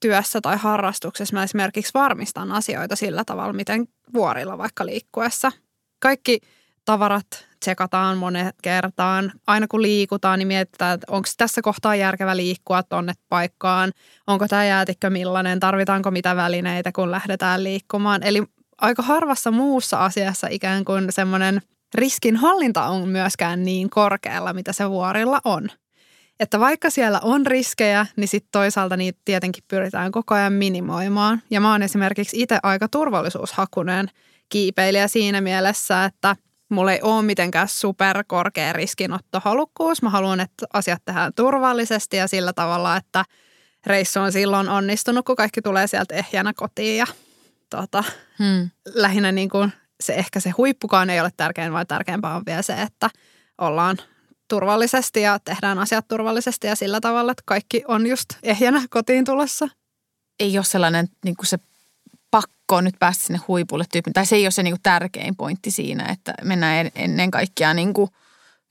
työssä 0.00 0.40
tai 0.40 0.56
harrastuksessa 0.56 1.36
mä 1.36 1.42
esimerkiksi 1.42 1.94
varmistan 1.94 2.52
asioita 2.52 2.96
sillä 2.96 3.24
tavalla, 3.24 3.52
miten 3.52 3.88
vuorilla 4.14 4.58
vaikka 4.58 4.86
liikkuessa. 4.86 5.52
Kaikki 5.98 6.40
tavarat 6.84 7.47
tsekataan 7.60 8.18
monen 8.18 8.52
kertaan. 8.62 9.32
Aina 9.46 9.66
kun 9.68 9.82
liikutaan, 9.82 10.38
niin 10.38 10.46
mietitään, 10.48 10.94
että 10.94 11.06
onko 11.10 11.28
tässä 11.36 11.62
kohtaa 11.62 11.96
järkevä 11.96 12.36
liikkua 12.36 12.82
tuonne 12.82 13.12
paikkaan. 13.28 13.92
Onko 14.26 14.48
tämä 14.48 14.64
jäätikkö 14.64 15.10
millainen, 15.10 15.60
tarvitaanko 15.60 16.10
mitä 16.10 16.36
välineitä, 16.36 16.92
kun 16.92 17.10
lähdetään 17.10 17.64
liikkumaan. 17.64 18.22
Eli 18.22 18.42
aika 18.78 19.02
harvassa 19.02 19.50
muussa 19.50 19.98
asiassa 19.98 20.46
ikään 20.50 20.84
kuin 20.84 21.12
semmoinen 21.12 21.62
riskinhallinta 21.94 22.84
on 22.84 23.08
myöskään 23.08 23.64
niin 23.64 23.90
korkealla, 23.90 24.52
mitä 24.52 24.72
se 24.72 24.90
vuorilla 24.90 25.40
on. 25.44 25.68
Että 26.40 26.60
vaikka 26.60 26.90
siellä 26.90 27.20
on 27.22 27.46
riskejä, 27.46 28.06
niin 28.16 28.28
sitten 28.28 28.48
toisaalta 28.52 28.96
niitä 28.96 29.20
tietenkin 29.24 29.64
pyritään 29.68 30.12
koko 30.12 30.34
ajan 30.34 30.52
minimoimaan. 30.52 31.42
Ja 31.50 31.60
mä 31.60 31.72
oon 31.72 31.82
esimerkiksi 31.82 32.42
itse 32.42 32.58
aika 32.62 32.88
turvallisuushakunen 32.88 34.10
kiipeilijä 34.48 35.08
siinä 35.08 35.40
mielessä, 35.40 36.04
että– 36.04 36.36
mulla 36.68 36.92
ei 36.92 37.02
ole 37.02 37.22
mitenkään 37.22 37.68
superkorkea 37.68 38.72
riskinottohalukkuus. 38.72 40.02
Mä 40.02 40.10
haluan, 40.10 40.40
että 40.40 40.66
asiat 40.72 41.02
tehdään 41.04 41.32
turvallisesti 41.34 42.16
ja 42.16 42.26
sillä 42.26 42.52
tavalla, 42.52 42.96
että 42.96 43.24
reissu 43.86 44.20
on 44.20 44.32
silloin 44.32 44.68
onnistunut, 44.68 45.26
kun 45.26 45.36
kaikki 45.36 45.62
tulee 45.62 45.86
sieltä 45.86 46.14
ehjänä 46.14 46.52
kotiin. 46.56 46.96
Ja 46.96 47.06
tota, 47.70 48.04
hmm. 48.38 48.70
lähinnä 48.94 49.32
niin 49.32 49.48
kuin 49.48 49.72
se 50.00 50.14
ehkä 50.14 50.40
se 50.40 50.50
huippukaan 50.50 51.10
ei 51.10 51.20
ole 51.20 51.30
tärkein, 51.36 51.72
vaan 51.72 51.86
tärkeämpää 51.86 52.36
on 52.36 52.42
vielä 52.46 52.62
se, 52.62 52.82
että 52.82 53.10
ollaan 53.58 53.96
turvallisesti 54.48 55.20
ja 55.20 55.38
tehdään 55.38 55.78
asiat 55.78 56.08
turvallisesti 56.08 56.66
ja 56.66 56.76
sillä 56.76 57.00
tavalla, 57.00 57.32
että 57.32 57.42
kaikki 57.46 57.82
on 57.88 58.06
just 58.06 58.28
ehjänä 58.42 58.82
kotiin 58.90 59.24
tulossa. 59.24 59.68
Ei 60.40 60.58
ole 60.58 60.64
sellainen 60.64 61.08
niin 61.24 61.36
kuin 61.36 61.46
se 61.46 61.58
pakko 62.68 62.80
nyt 62.80 62.94
päästä 62.98 63.26
sinne 63.26 63.40
huipulle 63.48 63.84
tyypin. 63.92 64.12
Tai 64.12 64.26
se 64.26 64.36
ei 64.36 64.44
ole 64.44 64.50
se 64.50 64.62
niin 64.62 64.74
kuin 64.74 64.82
tärkein 64.82 65.36
pointti 65.36 65.70
siinä, 65.70 66.06
että 66.12 66.34
mennään 66.44 66.90
ennen 66.94 67.30
kaikkea 67.30 67.74
niin 67.74 67.94
kuin 67.94 68.10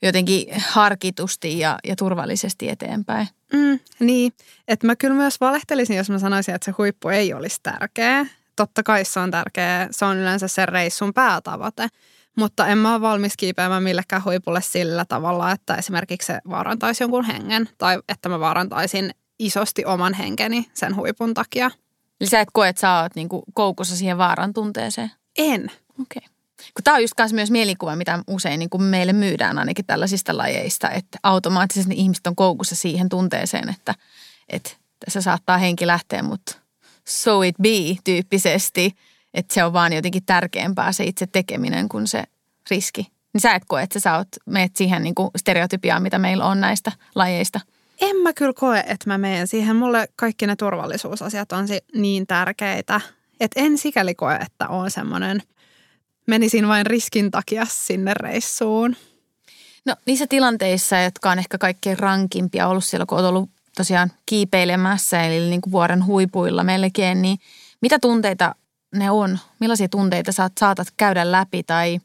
jotenkin 0.02 0.46
harkitusti 0.68 1.58
ja, 1.58 1.78
ja 1.84 1.96
turvallisesti 1.96 2.68
eteenpäin. 2.68 3.28
Mm, 3.52 3.78
niin, 4.00 4.32
että 4.68 4.86
mä 4.86 4.96
kyllä 4.96 5.14
myös 5.14 5.40
valehtelisin, 5.40 5.96
jos 5.96 6.10
mä 6.10 6.18
sanoisin, 6.18 6.54
että 6.54 6.64
se 6.64 6.74
huippu 6.78 7.08
ei 7.08 7.34
olisi 7.34 7.60
tärkeä. 7.62 8.26
Totta 8.56 8.82
kai 8.82 9.04
se 9.04 9.20
on 9.20 9.30
tärkeä, 9.30 9.88
se 9.90 10.04
on 10.04 10.16
yleensä 10.16 10.48
se 10.48 10.66
reissun 10.66 11.14
päätavoite. 11.14 11.88
Mutta 12.36 12.66
en 12.66 12.78
mä 12.78 12.92
ole 12.92 13.00
valmis 13.00 13.36
kiipeämään 13.36 13.82
millekään 13.82 14.24
huipulle 14.24 14.62
sillä 14.62 15.04
tavalla, 15.04 15.52
että 15.52 15.74
esimerkiksi 15.74 16.26
se 16.26 16.40
vaarantaisi 16.50 17.02
jonkun 17.02 17.24
hengen 17.24 17.68
tai 17.78 17.98
että 18.08 18.28
mä 18.28 18.40
vaarantaisin 18.40 19.10
isosti 19.38 19.84
oman 19.84 20.14
henkeni 20.14 20.66
sen 20.74 20.96
huipun 20.96 21.34
takia– 21.34 21.70
Eli 22.20 22.28
sä 22.28 22.40
et 22.40 22.48
koe, 22.52 22.68
että 22.68 22.80
sä 22.80 23.00
oot 23.00 23.14
niinku 23.14 23.44
koukussa 23.54 23.96
siihen 23.96 24.18
vaaran 24.18 24.52
tunteeseen? 24.52 25.10
En. 25.38 25.70
Okei. 26.00 26.22
Okay. 26.24 26.28
Kun 26.74 26.84
tämä 26.84 26.94
on 26.94 27.02
just 27.02 27.14
myös 27.32 27.50
mielikuva, 27.50 27.96
mitä 27.96 28.22
usein 28.26 28.58
niin 28.58 28.70
kuin 28.70 28.82
meille 28.82 29.12
myydään 29.12 29.58
ainakin 29.58 29.86
tällaisista 29.86 30.36
lajeista, 30.36 30.90
että 30.90 31.18
automaattisesti 31.22 31.94
ihmiset 31.96 32.26
on 32.26 32.36
koukussa 32.36 32.74
siihen 32.74 33.08
tunteeseen, 33.08 33.68
että, 33.68 33.94
että 34.48 34.70
tässä 35.04 35.20
saattaa 35.20 35.58
henki 35.58 35.86
lähteä, 35.86 36.22
mutta 36.22 36.56
so 37.08 37.42
it 37.42 37.56
be 37.62 37.96
tyyppisesti, 38.04 38.92
että 39.34 39.54
se 39.54 39.64
on 39.64 39.72
vaan 39.72 39.92
jotenkin 39.92 40.24
tärkeämpää 40.26 40.92
se 40.92 41.04
itse 41.04 41.26
tekeminen 41.26 41.88
kuin 41.88 42.06
se 42.06 42.24
riski. 42.70 43.08
Niin 43.32 43.40
sä 43.40 43.54
et 43.54 43.62
koe, 43.68 43.82
että 43.82 44.00
sä 44.00 44.16
oot, 44.16 44.28
meet 44.46 44.76
siihen 44.76 45.02
niin 45.02 45.14
kuin 45.14 45.30
stereotypiaan, 45.36 46.02
mitä 46.02 46.18
meillä 46.18 46.44
on 46.44 46.60
näistä 46.60 46.92
lajeista– 47.14 47.60
en 48.00 48.16
mä 48.16 48.32
kyllä 48.32 48.52
koe, 48.52 48.78
että 48.78 49.06
mä 49.06 49.18
menen 49.18 49.46
siihen. 49.46 49.76
Mulle 49.76 50.08
kaikki 50.16 50.46
ne 50.46 50.56
turvallisuusasiat 50.56 51.52
on 51.52 51.66
niin 51.94 52.26
tärkeitä, 52.26 53.00
että 53.40 53.60
en 53.60 53.78
sikäli 53.78 54.14
koe, 54.14 54.34
että 54.34 54.68
on 54.68 54.90
semmoinen, 54.90 55.42
menisin 56.26 56.68
vain 56.68 56.86
riskin 56.86 57.30
takia 57.30 57.66
sinne 57.70 58.14
reissuun. 58.14 58.96
No 59.84 59.96
niissä 60.06 60.26
tilanteissa, 60.26 60.98
jotka 60.98 61.30
on 61.30 61.38
ehkä 61.38 61.58
kaikkein 61.58 61.98
rankimpia 61.98 62.68
ollut 62.68 62.84
siellä, 62.84 63.06
kun 63.06 63.18
olet 63.18 63.28
ollut 63.28 63.50
tosiaan 63.76 64.12
kiipeilemässä, 64.26 65.22
eli 65.22 65.50
niin 65.50 65.60
kuin 65.60 65.72
vuoren 65.72 66.06
huipuilla 66.06 66.64
melkein, 66.64 67.22
niin 67.22 67.38
mitä 67.80 67.98
tunteita 67.98 68.54
ne 68.94 69.10
on? 69.10 69.38
Millaisia 69.60 69.88
tunteita 69.88 70.32
saat, 70.32 70.52
saatat 70.60 70.88
käydä 70.96 71.32
läpi 71.32 71.62
tai 71.62 71.98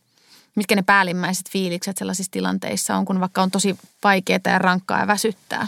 mitkä 0.55 0.75
ne 0.75 0.81
päällimmäiset 0.81 1.49
fiilikset 1.49 1.97
sellaisissa 1.97 2.31
tilanteissa 2.31 2.95
on, 2.95 3.05
kun 3.05 3.19
vaikka 3.19 3.41
on 3.41 3.51
tosi 3.51 3.77
vaikeaa 4.03 4.39
ja 4.45 4.59
rankkaa 4.59 4.99
ja 4.99 5.07
väsyttää? 5.07 5.67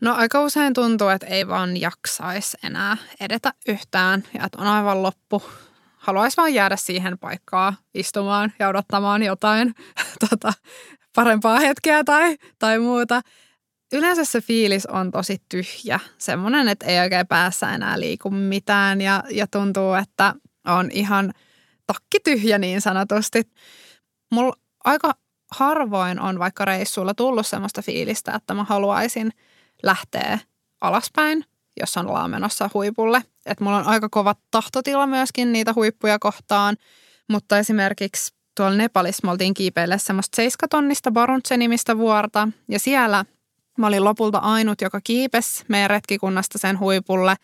No 0.00 0.14
aika 0.14 0.42
usein 0.42 0.74
tuntuu, 0.74 1.08
että 1.08 1.26
ei 1.26 1.48
vaan 1.48 1.76
jaksaisi 1.76 2.56
enää 2.62 2.96
edetä 3.20 3.52
yhtään 3.68 4.24
ja 4.34 4.44
että 4.44 4.58
on 4.60 4.66
aivan 4.66 5.02
loppu. 5.02 5.42
Haluaisi 5.96 6.36
vaan 6.36 6.54
jäädä 6.54 6.76
siihen 6.76 7.18
paikkaan 7.18 7.76
istumaan 7.94 8.52
ja 8.58 8.68
odottamaan 8.68 9.22
jotain 9.22 9.74
tota, 10.30 10.52
parempaa 11.14 11.58
hetkeä 11.58 12.04
tai, 12.04 12.36
tai 12.58 12.78
muuta. 12.78 13.20
Yleensä 13.92 14.24
se 14.24 14.40
fiilis 14.40 14.86
on 14.86 15.10
tosi 15.10 15.42
tyhjä, 15.48 16.00
semmoinen, 16.18 16.68
että 16.68 16.86
ei 16.86 17.00
oikein 17.00 17.26
päässä 17.26 17.74
enää 17.74 18.00
liiku 18.00 18.30
mitään 18.30 19.00
ja, 19.00 19.22
ja 19.30 19.46
tuntuu, 19.46 19.94
että 19.94 20.34
on 20.66 20.90
ihan 20.90 21.32
takki 21.86 22.18
tyhjä 22.24 22.58
niin 22.58 22.80
sanotusti. 22.80 23.42
Mulla 24.32 24.56
aika 24.84 25.14
harvoin 25.50 26.20
on 26.20 26.38
vaikka 26.38 26.64
reissuilla 26.64 27.14
tullut 27.14 27.46
semmoista 27.46 27.82
fiilistä, 27.82 28.34
että 28.34 28.54
mä 28.54 28.64
haluaisin– 28.64 29.32
lähtee 29.84 30.40
alaspäin, 30.80 31.44
jos 31.80 31.96
ollaan 31.96 32.30
menossa 32.30 32.70
huipulle. 32.74 33.22
Et 33.46 33.60
mulla 33.60 33.76
on 33.76 33.86
aika 33.86 34.08
kova 34.08 34.34
tahtotila 34.50 35.06
myöskin 35.06 35.52
niitä 35.52 35.72
huippuja 35.74 36.18
kohtaan, 36.18 36.76
mutta 37.30 37.58
esimerkiksi 37.58 38.34
tuolla 38.56 38.76
Nepalissa 38.76 39.26
me 39.26 39.30
oltiin 39.30 39.54
kiipeille 39.54 39.98
semmoista 39.98 40.36
seiskatonnista 40.36 41.10
Baruntse-nimistä 41.10 41.98
vuorta 41.98 42.48
ja 42.68 42.78
siellä 42.78 43.24
mä 43.78 43.86
olin 43.86 44.04
lopulta 44.04 44.38
ainut, 44.38 44.80
joka 44.80 45.00
kiipes 45.04 45.64
meidän 45.68 45.90
retkikunnasta 45.90 46.58
sen 46.58 46.78
huipulle 46.78 47.36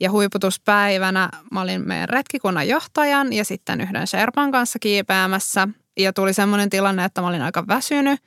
ja 0.00 0.10
huiputuspäivänä 0.10 1.28
mä 1.52 1.60
olin 1.60 1.88
meidän 1.88 2.08
retkikunnan 2.08 2.68
johtajan 2.68 3.32
ja 3.32 3.44
sitten 3.44 3.80
yhden 3.80 4.06
Sherpan 4.06 4.52
kanssa 4.52 4.78
kiipeämässä 4.78 5.68
ja 5.96 6.12
tuli 6.12 6.34
semmoinen 6.34 6.70
tilanne, 6.70 7.04
että 7.04 7.20
mä 7.20 7.28
olin 7.28 7.42
aika 7.42 7.66
väsynyt 7.66 8.20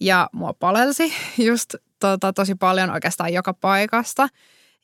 ja 0.00 0.28
mua 0.32 0.52
palelsi 0.52 1.12
just 1.48 1.74
tota, 2.00 2.32
tosi 2.32 2.54
paljon 2.54 2.90
oikeastaan 2.90 3.32
joka 3.32 3.54
paikasta. 3.54 4.28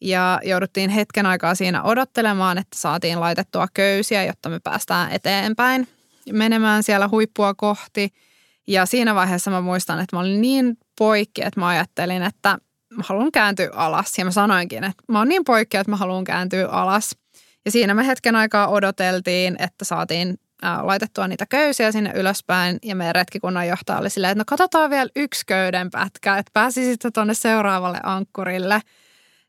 Ja 0.00 0.40
jouduttiin 0.44 0.90
hetken 0.90 1.26
aikaa 1.26 1.54
siinä 1.54 1.82
odottelemaan, 1.82 2.58
että 2.58 2.78
saatiin 2.78 3.20
laitettua 3.20 3.66
köysiä, 3.74 4.24
jotta 4.24 4.48
me 4.48 4.60
päästään 4.60 5.12
eteenpäin 5.12 5.88
menemään 6.32 6.82
siellä 6.82 7.08
huippua 7.08 7.54
kohti. 7.54 8.08
Ja 8.66 8.86
siinä 8.86 9.14
vaiheessa 9.14 9.50
mä 9.50 9.60
muistan, 9.60 10.00
että 10.00 10.16
mä 10.16 10.20
olin 10.20 10.40
niin 10.40 10.78
poikki, 10.98 11.42
että 11.42 11.60
mä 11.60 11.68
ajattelin, 11.68 12.22
että 12.22 12.58
mä 12.96 13.02
haluan 13.06 13.32
kääntyä 13.32 13.70
alas. 13.72 14.18
Ja 14.18 14.24
mä 14.24 14.30
sanoinkin, 14.30 14.84
että 14.84 15.02
mä 15.08 15.18
oon 15.18 15.28
niin 15.28 15.44
poikki, 15.44 15.76
että 15.76 15.90
mä 15.90 15.96
haluan 15.96 16.24
kääntyä 16.24 16.68
alas. 16.68 17.16
Ja 17.64 17.70
siinä 17.70 17.94
me 17.94 18.06
hetken 18.06 18.36
aikaa 18.36 18.68
odoteltiin, 18.68 19.56
että 19.58 19.84
saatiin 19.84 20.38
laitettua 20.62 21.28
niitä 21.28 21.46
köysiä 21.46 21.92
sinne 21.92 22.12
ylöspäin 22.14 22.78
ja 22.82 22.96
meidän 22.96 23.14
retkikunnan 23.14 23.68
johtaja 23.68 23.98
oli 23.98 24.10
silleen, 24.10 24.30
että 24.30 24.40
no 24.40 24.44
katsotaan 24.46 24.90
vielä 24.90 25.10
yksi 25.16 25.46
köyden 25.46 25.90
pätkä, 25.90 26.38
että 26.38 26.50
pääsisit 26.52 27.00
tuonne 27.14 27.34
seuraavalle 27.34 28.00
ankkurille. 28.02 28.80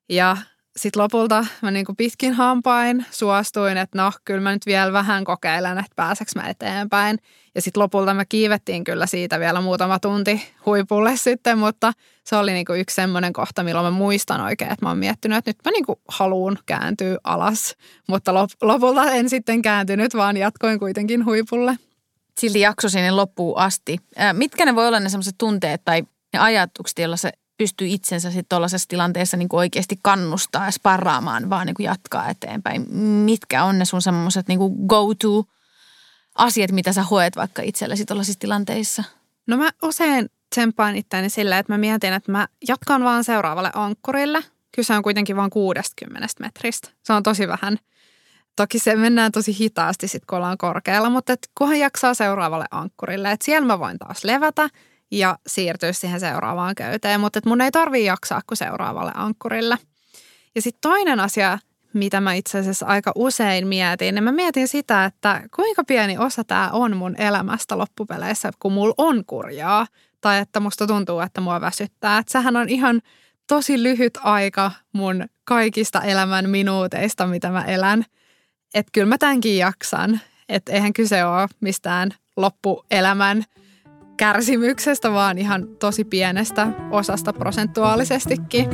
Ja 0.09 0.37
sitten 0.79 1.03
lopulta 1.03 1.45
mä 1.61 1.71
niin 1.71 1.85
pitkin 1.97 2.33
hampain 2.33 3.05
suostuin, 3.11 3.77
että 3.77 4.01
no 4.01 4.11
kyllä 4.25 4.41
mä 4.41 4.51
nyt 4.51 4.65
vielä 4.65 4.93
vähän 4.93 5.23
kokeilen, 5.23 5.77
että 5.77 5.91
pääseks 5.95 6.35
mä 6.35 6.47
eteenpäin. 6.47 7.19
Ja 7.55 7.61
sitten 7.61 7.83
lopulta 7.83 8.13
me 8.13 8.25
kiivettiin 8.25 8.83
kyllä 8.83 9.05
siitä 9.05 9.39
vielä 9.39 9.61
muutama 9.61 9.99
tunti 9.99 10.41
huipulle 10.65 11.17
sitten, 11.17 11.57
mutta 11.57 11.93
se 12.23 12.35
oli 12.35 12.53
niin 12.53 12.65
yksi 12.79 12.95
semmoinen 12.95 13.33
kohta, 13.33 13.63
milloin 13.63 13.85
mä 13.85 13.91
muistan 13.91 14.41
oikein, 14.41 14.71
että 14.71 14.85
mä 14.85 14.89
oon 14.89 14.97
miettinyt, 14.97 15.37
että 15.37 15.49
nyt 15.49 15.57
mä 15.65 15.71
niin 15.71 15.99
haluun 16.07 16.57
kääntyä 16.65 17.17
alas. 17.23 17.75
Mutta 18.07 18.33
lopulta 18.61 19.11
en 19.11 19.29
sitten 19.29 19.61
kääntynyt, 19.61 20.15
vaan 20.15 20.37
jatkoin 20.37 20.79
kuitenkin 20.79 21.25
huipulle. 21.25 21.75
Silti 22.39 22.59
jakso 22.59 22.89
sinne 22.89 23.11
loppuun 23.11 23.57
asti. 23.57 23.97
Mitkä 24.33 24.65
ne 24.65 24.75
voi 24.75 24.87
olla 24.87 24.99
ne 24.99 25.09
semmoiset 25.09 25.35
tunteet 25.37 25.81
tai 25.85 26.03
ne 26.33 26.39
ajatukset, 26.39 26.99
joilla 26.99 27.17
se 27.17 27.31
pystyy 27.59 27.87
itsensä 27.87 28.29
sitten 28.29 28.49
tuollaisessa 28.49 28.87
tilanteessa 28.87 29.37
niin 29.37 29.49
kuin 29.49 29.57
oikeasti 29.57 29.99
kannustaa 30.01 30.65
ja 30.65 30.71
sparraamaan, 30.71 31.49
vaan 31.49 31.65
niin 31.67 31.73
kuin 31.73 31.85
jatkaa 31.85 32.29
eteenpäin. 32.29 32.93
Mitkä 32.97 33.63
on 33.63 33.79
ne 33.79 33.85
sun 33.85 34.01
semmoiset 34.01 34.47
niin 34.47 34.59
go-to 34.87 35.45
asiat, 36.35 36.71
mitä 36.71 36.93
sä 36.93 37.03
hoet 37.03 37.35
vaikka 37.35 37.61
itsellesi 37.61 38.05
tuollaisissa 38.05 38.39
tilanteissa? 38.39 39.03
No 39.47 39.57
mä 39.57 39.69
usein 39.83 40.29
tsemppaan 40.49 40.95
itseäni 40.95 41.29
silleen, 41.29 41.59
että 41.59 41.73
mä 41.73 41.77
mietin, 41.77 42.13
että 42.13 42.31
mä 42.31 42.47
jatkan 42.67 43.03
vaan 43.03 43.23
seuraavalle 43.23 43.71
ankkurille. 43.73 44.43
Kyse 44.75 44.93
on 44.93 45.03
kuitenkin 45.03 45.35
vain 45.35 45.49
60 45.49 46.27
metristä. 46.39 46.89
Se 47.03 47.13
on 47.13 47.23
tosi 47.23 47.47
vähän. 47.47 47.77
Toki 48.55 48.79
se 48.79 48.95
mennään 48.95 49.31
tosi 49.31 49.57
hitaasti 49.59 50.07
sitten, 50.07 50.27
kun 50.27 50.37
ollaan 50.37 50.57
korkealla, 50.57 51.09
mutta 51.09 51.33
et 51.33 51.49
kunhan 51.57 51.79
jaksaa 51.79 52.13
seuraavalle 52.13 52.65
ankkurille. 52.71 53.31
Että 53.31 53.45
siellä 53.45 53.67
mä 53.67 53.79
voin 53.79 53.99
taas 53.99 54.23
levätä 54.23 54.69
ja 55.11 55.37
siirtyä 55.47 55.93
siihen 55.93 56.19
seuraavaan 56.19 56.75
köyteen, 56.75 57.19
mutta 57.19 57.39
mun 57.45 57.61
ei 57.61 57.71
tarvii 57.71 58.05
jaksaa 58.05 58.41
kuin 58.47 58.57
seuraavalle 58.57 59.11
ankkurille. 59.15 59.77
Ja 60.55 60.61
sitten 60.61 60.81
toinen 60.81 61.19
asia, 61.19 61.59
mitä 61.93 62.21
mä 62.21 62.33
itse 62.33 62.59
asiassa 62.59 62.85
aika 62.85 63.11
usein 63.15 63.67
mietin, 63.67 64.15
niin 64.15 64.23
mä 64.23 64.31
mietin 64.31 64.67
sitä, 64.67 65.05
että 65.05 65.41
kuinka 65.55 65.83
pieni 65.83 66.17
osa 66.17 66.43
tämä 66.43 66.69
on 66.73 66.97
mun 66.97 67.15
elämästä 67.17 67.77
loppupeleissä, 67.77 68.51
kun 68.59 68.73
mulla 68.73 68.93
on 68.97 69.25
kurjaa 69.25 69.87
tai 70.21 70.39
että 70.39 70.59
musta 70.59 70.87
tuntuu, 70.87 71.19
että 71.19 71.41
mua 71.41 71.61
väsyttää. 71.61 72.17
Että 72.17 72.31
sehän 72.31 72.55
on 72.55 72.69
ihan 72.69 73.01
tosi 73.47 73.83
lyhyt 73.83 74.17
aika 74.23 74.71
mun 74.93 75.25
kaikista 75.43 76.01
elämän 76.01 76.49
minuuteista, 76.49 77.27
mitä 77.27 77.49
mä 77.49 77.63
elän. 77.65 78.05
Että 78.73 78.89
kyllä 78.91 79.07
mä 79.07 79.17
tämänkin 79.17 79.57
jaksan. 79.57 80.19
Että 80.49 80.71
eihän 80.71 80.93
kyse 80.93 81.25
ole 81.25 81.47
mistään 81.59 82.11
loppuelämän 82.37 83.43
kärsimyksestä, 84.19 85.11
vaan 85.11 85.37
ihan 85.37 85.67
tosi 85.67 86.03
pienestä 86.03 86.67
osasta 86.91 87.33
prosentuaalisestikin. 87.33 88.69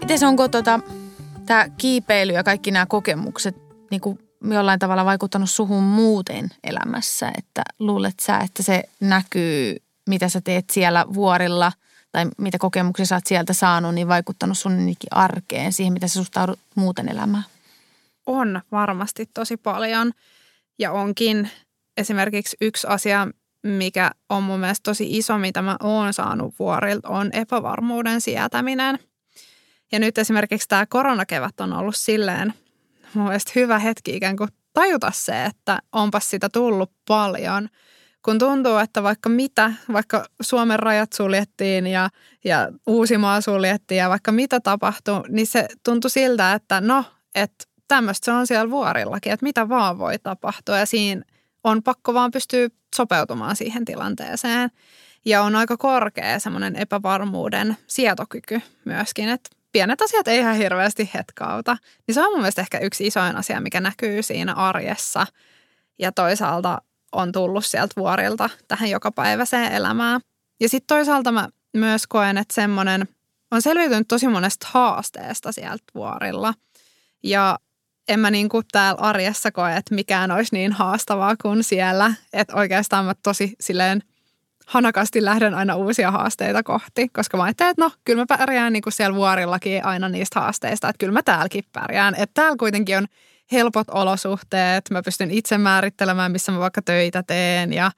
Miten 0.00 0.28
onko 0.28 0.48
tota, 0.48 0.80
tämä 1.46 1.68
kiipeily 1.68 2.32
ja 2.32 2.44
kaikki 2.44 2.70
nämä 2.70 2.86
kokemukset 2.86 3.56
niin 3.90 4.00
kuin 4.00 4.18
jollain 4.50 4.78
tavalla 4.78 5.04
vaikuttanut 5.04 5.50
suhun 5.50 5.82
muuten 5.82 6.48
elämässä? 6.64 7.32
Että 7.38 7.62
luulet 7.78 8.20
sä, 8.20 8.38
että 8.38 8.62
se 8.62 8.82
näkyy, 9.00 9.76
mitä 10.08 10.28
sä 10.28 10.40
teet 10.40 10.70
siellä 10.70 11.06
vuorilla 11.14 11.72
tai 12.12 12.26
mitä 12.38 12.58
kokemuksia 12.58 13.06
sä 13.06 13.14
oot 13.14 13.26
sieltä 13.26 13.52
saanut, 13.52 13.94
niin 13.94 14.08
vaikuttanut 14.08 14.58
sun 14.58 14.94
arkeen, 15.10 15.72
siihen, 15.72 15.92
mitä 15.92 16.08
sä 16.08 16.14
suhtaudut 16.14 16.58
muuten 16.74 17.08
elämään? 17.08 17.44
On 18.26 18.60
varmasti 18.72 19.30
tosi 19.34 19.56
paljon 19.56 20.12
ja 20.78 20.92
onkin 20.92 21.50
esimerkiksi 21.96 22.56
yksi 22.60 22.86
asia, 22.86 23.28
mikä 23.62 24.10
on 24.28 24.42
mun 24.42 24.60
mielestä 24.60 24.90
tosi 24.90 25.18
iso, 25.18 25.38
mitä 25.38 25.62
mä 25.62 25.76
oon 25.82 26.14
saanut 26.14 26.54
vuorilta, 26.58 27.08
on 27.08 27.30
epävarmuuden 27.32 28.20
sietäminen– 28.20 28.98
ja 29.92 29.98
nyt 29.98 30.18
esimerkiksi 30.18 30.68
tämä 30.68 30.86
koronakevät 30.86 31.60
on 31.60 31.72
ollut 31.72 31.96
silleen 31.96 32.54
mun 33.14 33.24
mielestä 33.26 33.52
hyvä 33.54 33.78
hetki 33.78 34.16
ikään 34.16 34.36
kuin 34.36 34.50
tajuta 34.72 35.12
se, 35.14 35.44
että 35.44 35.78
onpas 35.92 36.30
sitä 36.30 36.48
tullut 36.48 36.92
paljon. 37.08 37.68
Kun 38.22 38.38
tuntuu, 38.38 38.76
että 38.76 39.02
vaikka 39.02 39.28
mitä, 39.28 39.72
vaikka 39.92 40.24
Suomen 40.40 40.78
rajat 40.78 41.12
suljettiin 41.12 41.86
ja, 41.86 42.10
ja 42.44 42.68
Uusimaa 42.86 43.40
suljettiin 43.40 43.98
ja 43.98 44.08
vaikka 44.08 44.32
mitä 44.32 44.60
tapahtui, 44.60 45.22
niin 45.28 45.46
se 45.46 45.68
tuntui 45.84 46.10
siltä, 46.10 46.52
että 46.52 46.80
no, 46.80 47.04
että 47.34 47.64
tämmöistä 47.88 48.24
se 48.24 48.32
on 48.32 48.46
siellä 48.46 48.70
vuorillakin, 48.70 49.32
että 49.32 49.44
mitä 49.44 49.68
vaan 49.68 49.98
voi 49.98 50.18
tapahtua 50.18 50.78
ja 50.78 50.86
siinä 50.86 51.22
on 51.64 51.82
pakko 51.82 52.14
vaan 52.14 52.30
pystyä 52.30 52.68
sopeutumaan 52.96 53.56
siihen 53.56 53.84
tilanteeseen. 53.84 54.70
Ja 55.24 55.42
on 55.42 55.56
aika 55.56 55.76
korkea 55.76 56.38
semmoinen 56.38 56.76
epävarmuuden 56.76 57.76
sietokyky 57.86 58.60
myöskin, 58.84 59.28
että 59.28 59.50
pienet 59.72 60.02
asiat 60.02 60.28
ei 60.28 60.38
ihan 60.38 60.56
hirveästi 60.56 61.10
hetkauta. 61.14 61.76
Niin 62.06 62.14
se 62.14 62.22
on 62.22 62.32
mun 62.32 62.40
mielestä 62.40 62.62
ehkä 62.62 62.78
yksi 62.78 63.06
isoin 63.06 63.36
asia, 63.36 63.60
mikä 63.60 63.80
näkyy 63.80 64.22
siinä 64.22 64.54
arjessa. 64.54 65.26
Ja 65.98 66.12
toisaalta 66.12 66.82
on 67.12 67.32
tullut 67.32 67.64
sieltä 67.64 67.92
vuorilta 67.96 68.50
tähän 68.68 68.90
jokapäiväiseen 68.90 69.72
elämään. 69.72 70.20
Ja 70.60 70.68
sitten 70.68 70.96
toisaalta 70.96 71.32
mä 71.32 71.48
myös 71.72 72.06
koen, 72.06 72.38
että 72.38 72.54
semmoinen 72.54 73.08
on 73.50 73.62
selviytynyt 73.62 74.08
tosi 74.08 74.28
monesta 74.28 74.66
haasteesta 74.70 75.52
sieltä 75.52 75.84
vuorilla. 75.94 76.54
Ja 77.22 77.58
en 78.08 78.20
mä 78.20 78.30
niin 78.30 78.48
kuin 78.48 78.64
täällä 78.72 79.00
arjessa 79.00 79.52
koe, 79.52 79.76
että 79.76 79.94
mikään 79.94 80.30
olisi 80.30 80.54
niin 80.54 80.72
haastavaa 80.72 81.36
kuin 81.42 81.64
siellä. 81.64 82.14
Että 82.32 82.56
oikeastaan 82.56 83.04
mä 83.04 83.14
tosi 83.22 83.56
silleen– 83.60 84.02
hanakasti 84.68 85.24
lähden 85.24 85.54
aina 85.54 85.76
uusia 85.76 86.10
haasteita 86.10 86.62
kohti, 86.62 87.08
koska 87.08 87.36
mä 87.36 87.42
ajattelen, 87.42 87.70
että 87.70 87.84
no, 87.84 87.90
kyllä 88.04 88.22
mä 88.22 88.36
pärjään 88.38 88.72
niin 88.72 88.82
kuin 88.82 88.92
siellä 88.92 89.16
vuorillakin 89.16 89.84
aina 89.84 90.08
niistä 90.08 90.40
haasteista, 90.40 90.88
että 90.88 90.98
kyllä 90.98 91.12
mä 91.12 91.22
täälläkin 91.22 91.64
pärjään. 91.72 92.14
Että 92.14 92.34
täällä 92.34 92.56
kuitenkin 92.56 92.96
on 92.96 93.06
helpot 93.52 93.86
olosuhteet, 93.90 94.90
mä 94.90 95.02
pystyn 95.02 95.30
itse 95.30 95.58
määrittelemään, 95.58 96.32
missä 96.32 96.52
mä 96.52 96.58
vaikka 96.58 96.82
töitä 96.82 97.22
teen 97.22 97.72
ja 97.72 97.90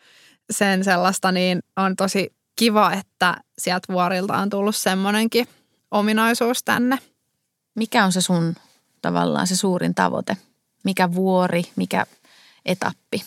sen 0.51 0.85
sellaista, 0.85 1.33
niin 1.33 1.63
on 1.77 1.97
tosi 1.97 2.33
kiva, 2.57 2.93
että 2.93 3.37
sieltä 3.59 3.93
vuorilta 3.93 4.37
on 4.37 4.51
tullut 4.51 4.77
semmoinenkin 4.77 5.49
ominaisuus 5.91 6.63
tänne. 6.65 6.99
Mikä 7.75 8.05
on 8.05 8.13
se 8.13 8.21
sun 8.21 8.55
tavallaan 9.03 9.47
se 9.47 9.57
suurin 9.57 9.95
tavoite? 9.95 10.37
Mikä 10.85 11.15
vuori, 11.15 11.63
mikä 11.77 12.07
etappi? 12.65 13.25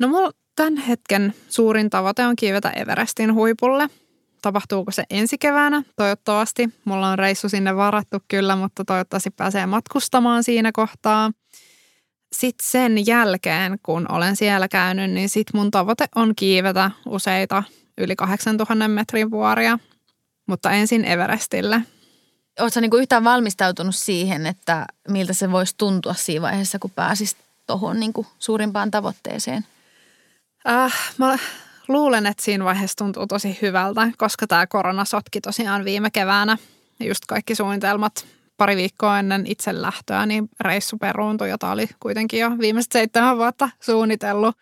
No 0.00 0.08
mulla 0.08 0.32
Tämän 0.56 0.76
hetken 0.76 1.34
suurin 1.48 1.90
tavoite 1.90 2.26
on 2.26 2.36
kiivetä 2.36 2.70
Everestin 2.70 3.34
huipulle. 3.34 3.88
Tapahtuuko 4.46 4.92
se 4.92 5.04
ensi 5.10 5.38
keväänä? 5.38 5.82
Toivottavasti. 5.96 6.68
Mulla 6.84 7.08
on 7.08 7.18
reissu 7.18 7.48
sinne 7.48 7.76
varattu 7.76 8.18
kyllä, 8.28 8.56
mutta 8.56 8.84
toivottavasti 8.84 9.30
pääsee 9.30 9.66
matkustamaan 9.66 10.44
siinä 10.44 10.70
kohtaa. 10.72 11.30
Sitten 12.32 12.68
sen 12.68 13.06
jälkeen, 13.06 13.78
kun 13.82 14.12
olen 14.12 14.36
siellä 14.36 14.68
käynyt, 14.68 15.10
niin 15.10 15.28
sit 15.28 15.46
mun 15.52 15.70
tavoite 15.70 16.08
on 16.14 16.34
kiivetä 16.36 16.90
useita 17.06 17.62
yli 17.98 18.16
8000 18.16 18.88
metrin 18.88 19.30
vuoria, 19.30 19.78
mutta 20.48 20.70
ensin 20.70 21.04
Everestille. 21.04 21.82
Oletko 22.60 22.80
niinku 22.80 22.96
yhtään 22.96 23.24
valmistautunut 23.24 23.94
siihen, 23.94 24.46
että 24.46 24.86
miltä 25.08 25.32
se 25.32 25.52
voisi 25.52 25.74
tuntua 25.78 26.14
siinä 26.14 26.42
vaiheessa, 26.42 26.78
kun 26.78 26.90
pääsis 26.90 27.36
tuohon 27.66 28.00
niinku 28.00 28.26
suurimpaan 28.38 28.90
tavoitteeseen? 28.90 29.66
Äh, 30.68 30.94
mä 31.18 31.38
luulen, 31.88 32.26
että 32.26 32.44
siinä 32.44 32.64
vaiheessa 32.64 32.96
tuntuu 32.96 33.26
tosi 33.26 33.58
hyvältä, 33.62 34.08
koska 34.18 34.46
tämä 34.46 34.66
korona 34.66 35.04
sotki 35.04 35.40
tosiaan 35.40 35.84
viime 35.84 36.10
keväänä. 36.10 36.58
Just 37.00 37.26
kaikki 37.28 37.54
suunnitelmat 37.54 38.26
pari 38.56 38.76
viikkoa 38.76 39.18
ennen 39.18 39.46
itse 39.46 39.82
lähtöä, 39.82 40.26
niin 40.26 40.48
reissu 40.60 40.98
peruuntui, 40.98 41.50
jota 41.50 41.70
oli 41.70 41.88
kuitenkin 42.00 42.40
jo 42.40 42.50
viimeiset 42.58 42.92
seitsemän 42.92 43.36
vuotta 43.36 43.70
suunnitellut. 43.80 44.56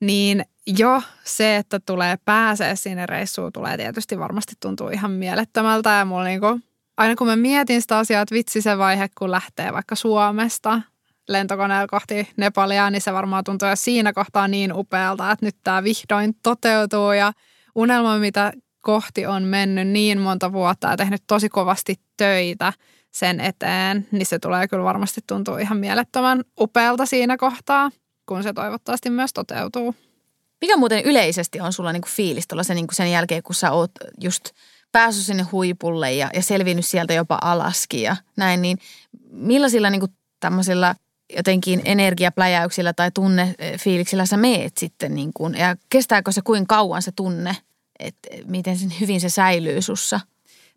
Niin 0.00 0.44
jo 0.66 1.02
se, 1.24 1.56
että 1.56 1.80
tulee 1.80 2.18
pääsee 2.24 2.76
sinne 2.76 3.06
reissuun, 3.06 3.52
tulee 3.52 3.76
tietysti 3.76 4.18
varmasti 4.18 4.52
tuntuu 4.60 4.88
ihan 4.88 5.10
mielettömältä. 5.10 5.90
Ja 5.90 6.04
mulla 6.04 6.24
niinku, 6.24 6.60
aina 6.96 7.16
kun 7.16 7.26
mä 7.26 7.36
mietin 7.36 7.82
sitä 7.82 7.98
asiaa, 7.98 8.22
että 8.22 8.34
vitsi 8.34 8.62
se 8.62 8.78
vaihe, 8.78 9.08
kun 9.18 9.30
lähtee 9.30 9.72
vaikka 9.72 9.94
Suomesta 9.94 10.80
lentokoneella 11.28 11.86
kohti 11.86 12.28
Nepalia, 12.36 12.90
niin 12.90 13.02
se 13.02 13.12
varmaan 13.12 13.44
tuntuu 13.44 13.68
jo 13.68 13.76
siinä 13.76 14.12
kohtaa 14.12 14.48
niin 14.48 14.72
upealta, 14.72 15.30
että 15.30 15.46
nyt 15.46 15.56
tämä 15.64 15.84
vihdoin 15.84 16.34
toteutuu 16.42 17.12
ja 17.12 17.32
unelma, 17.74 18.18
mitä 18.18 18.52
kohti 18.80 19.26
on 19.26 19.42
mennyt 19.42 19.88
niin 19.88 20.20
monta 20.20 20.52
vuotta 20.52 20.88
ja 20.88 20.96
tehnyt 20.96 21.22
tosi 21.26 21.48
kovasti 21.48 21.94
töitä 22.16 22.72
sen 23.10 23.40
eteen, 23.40 24.08
niin 24.10 24.26
se 24.26 24.38
tulee 24.38 24.68
kyllä 24.68 24.84
varmasti 24.84 25.20
tuntuu 25.26 25.56
ihan 25.56 25.78
mielettömän 25.78 26.44
upealta 26.60 27.06
siinä 27.06 27.36
kohtaa, 27.36 27.90
kun 28.26 28.42
se 28.42 28.52
toivottavasti 28.52 29.10
myös 29.10 29.32
toteutuu. 29.32 29.94
Mikä 30.60 30.76
muuten 30.76 31.04
yleisesti 31.04 31.60
on 31.60 31.72
sulla 31.72 31.92
niinku 31.92 32.08
fiilis 32.08 32.48
sen, 32.62 32.74
niinku 32.74 32.94
sen 32.94 33.10
jälkeen, 33.10 33.42
kun 33.42 33.54
sä 33.54 33.70
oot 33.70 33.90
just 34.20 34.50
päässyt 34.92 35.26
sinne 35.26 35.42
huipulle 35.42 36.12
ja, 36.12 36.30
ja 36.34 36.42
selvinnyt 36.42 36.86
sieltä 36.86 37.14
jopa 37.14 37.38
alaskin 37.42 38.02
ja 38.02 38.16
näin, 38.36 38.62
niin 38.62 38.78
millaisilla 39.30 39.90
niinku 39.90 40.08
tämmöisillä– 40.40 40.94
jotenkin 41.36 41.82
energiapläjäyksillä 41.84 42.92
tai 42.92 43.10
tunnefiiliksillä 43.10 44.26
sä 44.26 44.36
meet 44.36 44.76
sitten 44.76 45.14
niin 45.14 45.30
kuin, 45.34 45.54
ja 45.54 45.76
kestääkö 45.88 46.32
se 46.32 46.40
kuin 46.42 46.66
kauan 46.66 47.02
se 47.02 47.12
tunne, 47.16 47.56
että 47.98 48.28
miten 48.46 48.78
sen 48.78 48.92
hyvin 49.00 49.20
se 49.20 49.28
säilyy 49.28 49.82
sussa? 49.82 50.20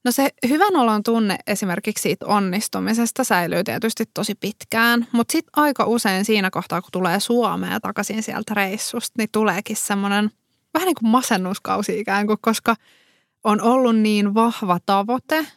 No 0.03 0.11
se 0.11 0.29
hyvän 0.49 0.75
olon 0.75 1.03
tunne 1.03 1.37
esimerkiksi 1.47 2.01
siitä 2.01 2.25
onnistumisesta 2.25 3.23
säilyy 3.23 3.63
tietysti 3.63 4.03
tosi 4.13 4.35
pitkään, 4.35 5.07
mutta 5.11 5.31
sitten 5.31 5.51
aika 5.55 5.85
usein 5.85 6.25
siinä 6.25 6.49
kohtaa, 6.49 6.81
kun 6.81 6.91
tulee 6.91 7.19
Suomeen 7.19 7.81
takaisin 7.81 8.23
sieltä 8.23 8.53
reissusta, 8.53 9.13
niin 9.17 9.29
tuleekin 9.31 9.75
semmoinen 9.75 10.31
vähän 10.73 10.85
niin 10.85 10.95
kuin 10.95 11.09
masennuskausi 11.09 11.99
ikään 11.99 12.27
kuin, 12.27 12.37
koska 12.41 12.75
on 13.43 13.61
ollut 13.61 13.95
niin 13.95 14.33
vahva 14.33 14.79
tavoite 14.85 15.47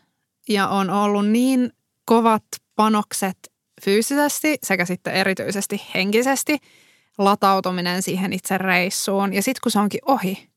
ja 0.49 0.69
on 0.69 0.91
ollut 0.91 1.29
niin 1.29 1.73
kovat 2.05 2.45
panokset 2.77 3.39
fyysisesti 3.85 4.59
sekä 4.63 4.85
sitten 4.85 5.15
erityisesti 5.15 5.83
henkisesti 5.95 6.59
latautuminen 7.19 8.03
siihen 8.03 8.33
itse 8.33 8.59
reissuun. 8.59 9.35
Ja 9.35 9.43
sitten 9.43 9.61
kun 9.63 9.73
se 9.73 9.79
onkin 9.79 10.01
ohi, 10.07 10.49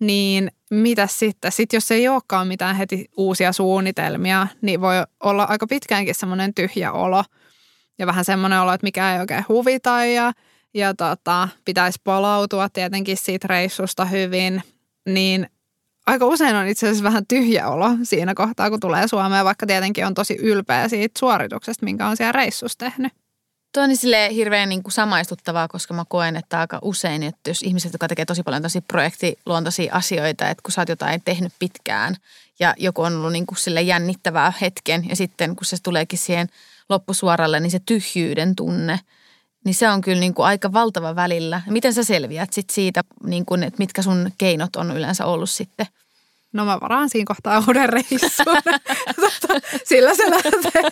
niin 0.00 0.50
mitä 0.70 1.06
sitten? 1.06 1.52
Sitten 1.52 1.76
jos 1.76 1.90
ei 1.90 2.08
olekaan 2.08 2.48
mitään 2.48 2.76
heti 2.76 3.10
uusia 3.16 3.52
suunnitelmia, 3.52 4.46
niin 4.62 4.80
voi 4.80 4.94
olla 5.20 5.44
aika 5.44 5.66
pitkäänkin 5.66 6.14
semmoinen 6.14 6.54
tyhjä 6.54 6.92
olo. 6.92 7.24
Ja 7.98 8.06
vähän 8.06 8.24
semmoinen 8.24 8.60
olo, 8.60 8.72
että 8.72 8.86
mikä 8.86 9.14
ei 9.14 9.20
oikein 9.20 9.44
huvita 9.48 10.04
ja, 10.04 10.32
ja 10.74 10.94
tota, 10.94 11.48
pitäisi 11.64 12.00
palautua 12.04 12.68
tietenkin 12.68 13.16
siitä 13.16 13.48
reissusta 13.48 14.04
hyvin. 14.04 14.62
Niin 15.06 15.46
aika 16.06 16.26
usein 16.26 16.56
on 16.56 16.66
itse 16.66 16.86
asiassa 16.86 17.04
vähän 17.04 17.26
tyhjä 17.26 17.68
olo 17.68 17.88
siinä 18.02 18.34
kohtaa, 18.34 18.70
kun 18.70 18.80
tulee 18.80 19.08
Suomeen, 19.08 19.44
vaikka 19.44 19.66
tietenkin 19.66 20.06
on 20.06 20.14
tosi 20.14 20.34
ylpeä 20.34 20.88
siitä 20.88 21.18
suorituksesta, 21.18 21.84
minkä 21.84 22.08
on 22.08 22.16
siellä 22.16 22.32
reissussa 22.32 22.78
tehnyt. 22.78 23.12
Tuo 23.74 23.82
on 23.82 23.88
niin 23.88 24.30
hirveän 24.30 24.68
niin 24.68 24.82
kuin 24.82 24.92
samaistuttavaa, 24.92 25.68
koska 25.68 25.94
mä 25.94 26.04
koen, 26.08 26.36
että 26.36 26.60
aika 26.60 26.78
usein, 26.82 27.22
että 27.22 27.50
jos 27.50 27.62
ihmiset, 27.62 27.92
jotka 27.92 28.08
tekee 28.08 28.24
tosi 28.24 28.42
paljon 28.42 28.62
tosi 28.62 28.80
projektiluontoisia 28.80 29.94
asioita, 29.94 30.50
että 30.50 30.62
kun 30.62 30.72
sä 30.72 30.80
oot 30.80 30.88
jotain 30.88 31.22
tehnyt 31.24 31.52
pitkään 31.58 32.16
ja 32.60 32.74
joku 32.78 33.02
on 33.02 33.16
ollut 33.16 33.32
niin 33.32 33.46
kuin 33.46 33.58
sille 33.58 33.82
jännittävää 33.82 34.52
hetken 34.60 35.08
ja 35.08 35.16
sitten 35.16 35.56
kun 35.56 35.64
se 35.64 35.76
tuleekin 35.82 36.18
siihen 36.18 36.48
loppusuoralle, 36.88 37.60
niin 37.60 37.70
se 37.70 37.80
tyhjyyden 37.86 38.56
tunne, 38.56 39.00
niin 39.64 39.74
se 39.74 39.88
on 39.88 40.00
kyllä 40.00 40.20
niin 40.20 40.34
kuin 40.34 40.46
aika 40.46 40.72
valtava 40.72 41.16
välillä. 41.16 41.62
Miten 41.66 41.94
sä 41.94 42.04
selviät 42.04 42.52
sit 42.52 42.70
siitä, 42.70 43.04
niin 43.24 43.46
kuin, 43.46 43.62
että 43.62 43.78
mitkä 43.78 44.02
sun 44.02 44.30
keinot 44.38 44.76
on 44.76 44.96
yleensä 44.96 45.26
ollut 45.26 45.50
sitten– 45.50 45.86
No 46.54 46.64
mä 46.64 46.80
varaan 46.80 47.10
siinä 47.10 47.24
kohtaa 47.28 47.64
uuden 47.68 47.88
reissun. 47.88 48.56
Sillä 49.88 50.14
se 50.14 50.30
lähtee. 50.30 50.82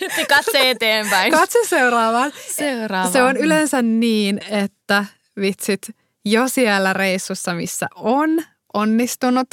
Nyt 0.00 0.12
katse 0.28 0.70
eteenpäin. 0.70 1.32
Katse 1.32 1.58
seuraavaan. 1.68 2.32
Seuraavaan. 2.56 3.12
Se 3.12 3.22
on 3.22 3.36
yleensä 3.36 3.82
niin, 3.82 4.40
että 4.50 5.04
vitsit, 5.40 5.90
jo 6.24 6.48
siellä 6.48 6.92
reissussa, 6.92 7.54
missä 7.54 7.86
on 7.94 8.44
onnistunut, 8.74 9.48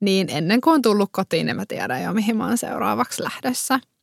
niin 0.00 0.28
ennen 0.30 0.60
kuin 0.60 0.74
on 0.74 0.82
tullut 0.82 1.08
kotiin, 1.12 1.46
niin 1.46 1.56
mä 1.56 1.66
tiedän 1.66 2.02
jo, 2.02 2.12
mihin 2.12 2.36
mä 2.36 2.46
oon 2.46 2.58
seuraavaksi 2.58 3.22
lähdössä– 3.22 3.80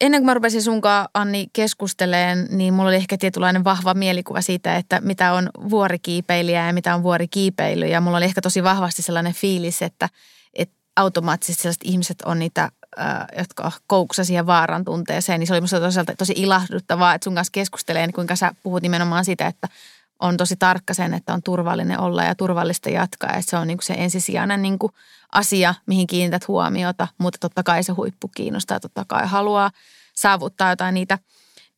ennen 0.00 0.20
kuin 0.20 0.26
mä 0.26 0.34
rupesin 0.34 0.62
sunkaan 0.62 1.08
Anni 1.14 1.46
keskusteleen, 1.52 2.46
niin 2.50 2.74
mulla 2.74 2.88
oli 2.88 2.96
ehkä 2.96 3.18
tietynlainen 3.18 3.64
vahva 3.64 3.94
mielikuva 3.94 4.40
siitä, 4.40 4.76
että 4.76 5.00
mitä 5.00 5.32
on 5.32 5.50
vuorikiipeilijä 5.70 6.66
ja 6.66 6.72
mitä 6.72 6.94
on 6.94 7.02
vuorikiipeily. 7.02 7.86
Ja 7.86 8.00
mulla 8.00 8.16
oli 8.16 8.24
ehkä 8.24 8.40
tosi 8.40 8.62
vahvasti 8.62 9.02
sellainen 9.02 9.32
fiilis, 9.32 9.82
että, 9.82 10.08
että 10.54 10.74
automaattisesti 10.96 11.62
sellaiset 11.62 11.82
ihmiset 11.84 12.22
on 12.22 12.38
niitä, 12.38 12.70
jotka 13.38 13.72
koukkussa 13.86 14.24
siihen 14.24 14.46
vaaran 14.46 14.84
tunteeseen. 14.84 15.40
Niin 15.40 15.46
se 15.46 15.52
oli 15.52 15.60
musta 15.60 15.80
tosi 16.18 16.32
ilahduttavaa, 16.36 17.14
että 17.14 17.24
sun 17.24 17.34
kanssa 17.34 17.52
keskustelee, 17.52 18.06
niin 18.06 18.14
kuinka 18.14 18.36
sä 18.36 18.52
puhut 18.62 18.82
nimenomaan 18.82 19.24
siitä, 19.24 19.46
että 19.46 19.68
on 20.20 20.36
tosi 20.36 20.56
tarkka 20.56 20.94
sen, 20.94 21.14
että 21.14 21.34
on 21.34 21.42
turvallinen 21.42 22.00
olla 22.00 22.24
ja 22.24 22.34
turvallista 22.34 22.90
jatkaa. 22.90 23.30
Että 23.30 23.50
se 23.50 23.56
on 23.56 23.66
niin 23.66 23.78
se 23.82 23.94
ensisijainen 23.94 24.62
niin 24.62 24.78
asia, 25.32 25.74
mihin 25.86 26.06
kiinnität 26.06 26.48
huomiota, 26.48 27.08
mutta 27.18 27.38
totta 27.40 27.62
kai 27.62 27.82
se 27.82 27.92
huippu 27.92 28.28
kiinnostaa, 28.28 28.80
totta 28.80 29.04
kai 29.08 29.26
haluaa 29.26 29.70
saavuttaa 30.14 30.70
jotain 30.70 30.94
niitä 30.94 31.18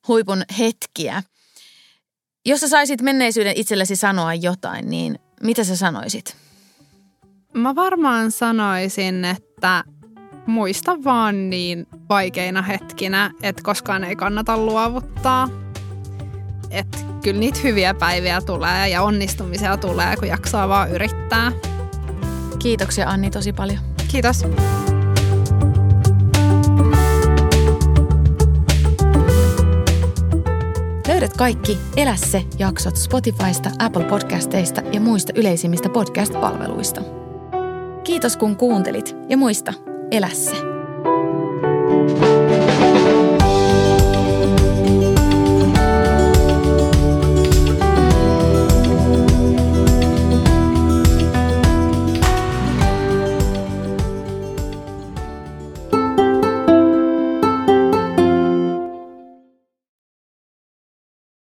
huipun 0.09 0.43
hetkiä. 0.59 1.23
Jos 2.47 2.61
sä 2.61 2.69
saisit 2.69 3.03
menneisyyden 3.03 3.57
itsellesi 3.57 3.97
sanoa 3.97 4.35
jotain, 4.35 4.91
niin 4.91 5.19
mitä 5.43 5.65
sä 5.65 5.77
sanoisit? 5.77 6.37
Mä 7.55 7.75
varmaan 7.75 8.31
sanoisin, 8.31 9.25
että 9.25 9.85
muista 10.47 11.05
vaan 11.05 11.51
niin 11.51 11.87
vaikeina 12.09 12.63
hetkinä, 12.63 13.31
että 13.43 13.63
koskaan 13.63 14.05
ei 14.05 14.17
kannata 14.17 14.57
luovuttaa. 14.57 15.49
Että 16.71 17.10
kyllä 17.23 17.41
niitä 17.41 17.61
hyviä 17.63 17.95
päiviä 17.95 18.41
tulee 18.41 18.89
ja 18.89 19.03
onnistumisia 19.03 19.77
tulee, 19.77 20.17
kun 20.17 20.29
jaksaa 20.29 20.69
vaan 20.69 20.91
yrittää. 20.91 21.53
Kiitoksia 22.59 23.09
Anni 23.09 23.31
tosi 23.31 23.53
paljon. 23.53 23.79
Kiitos. 24.09 24.45
Löydät 31.09 31.37
kaikki 31.37 31.79
Elä 31.97 32.17
se 32.17 32.45
jaksot 32.59 32.97
Spotifysta, 32.97 33.71
Apple 33.79 34.05
Podcasteista 34.05 34.83
ja 34.93 35.01
muista 35.01 35.33
yleisimmistä 35.37 35.89
podcast-palveluista. 35.89 37.01
Kiitos 38.05 38.37
kun 38.37 38.57
kuuntelit 38.57 39.17
ja 39.29 39.37
muista, 39.37 39.73
elä 40.11 40.29
se. 40.29 40.70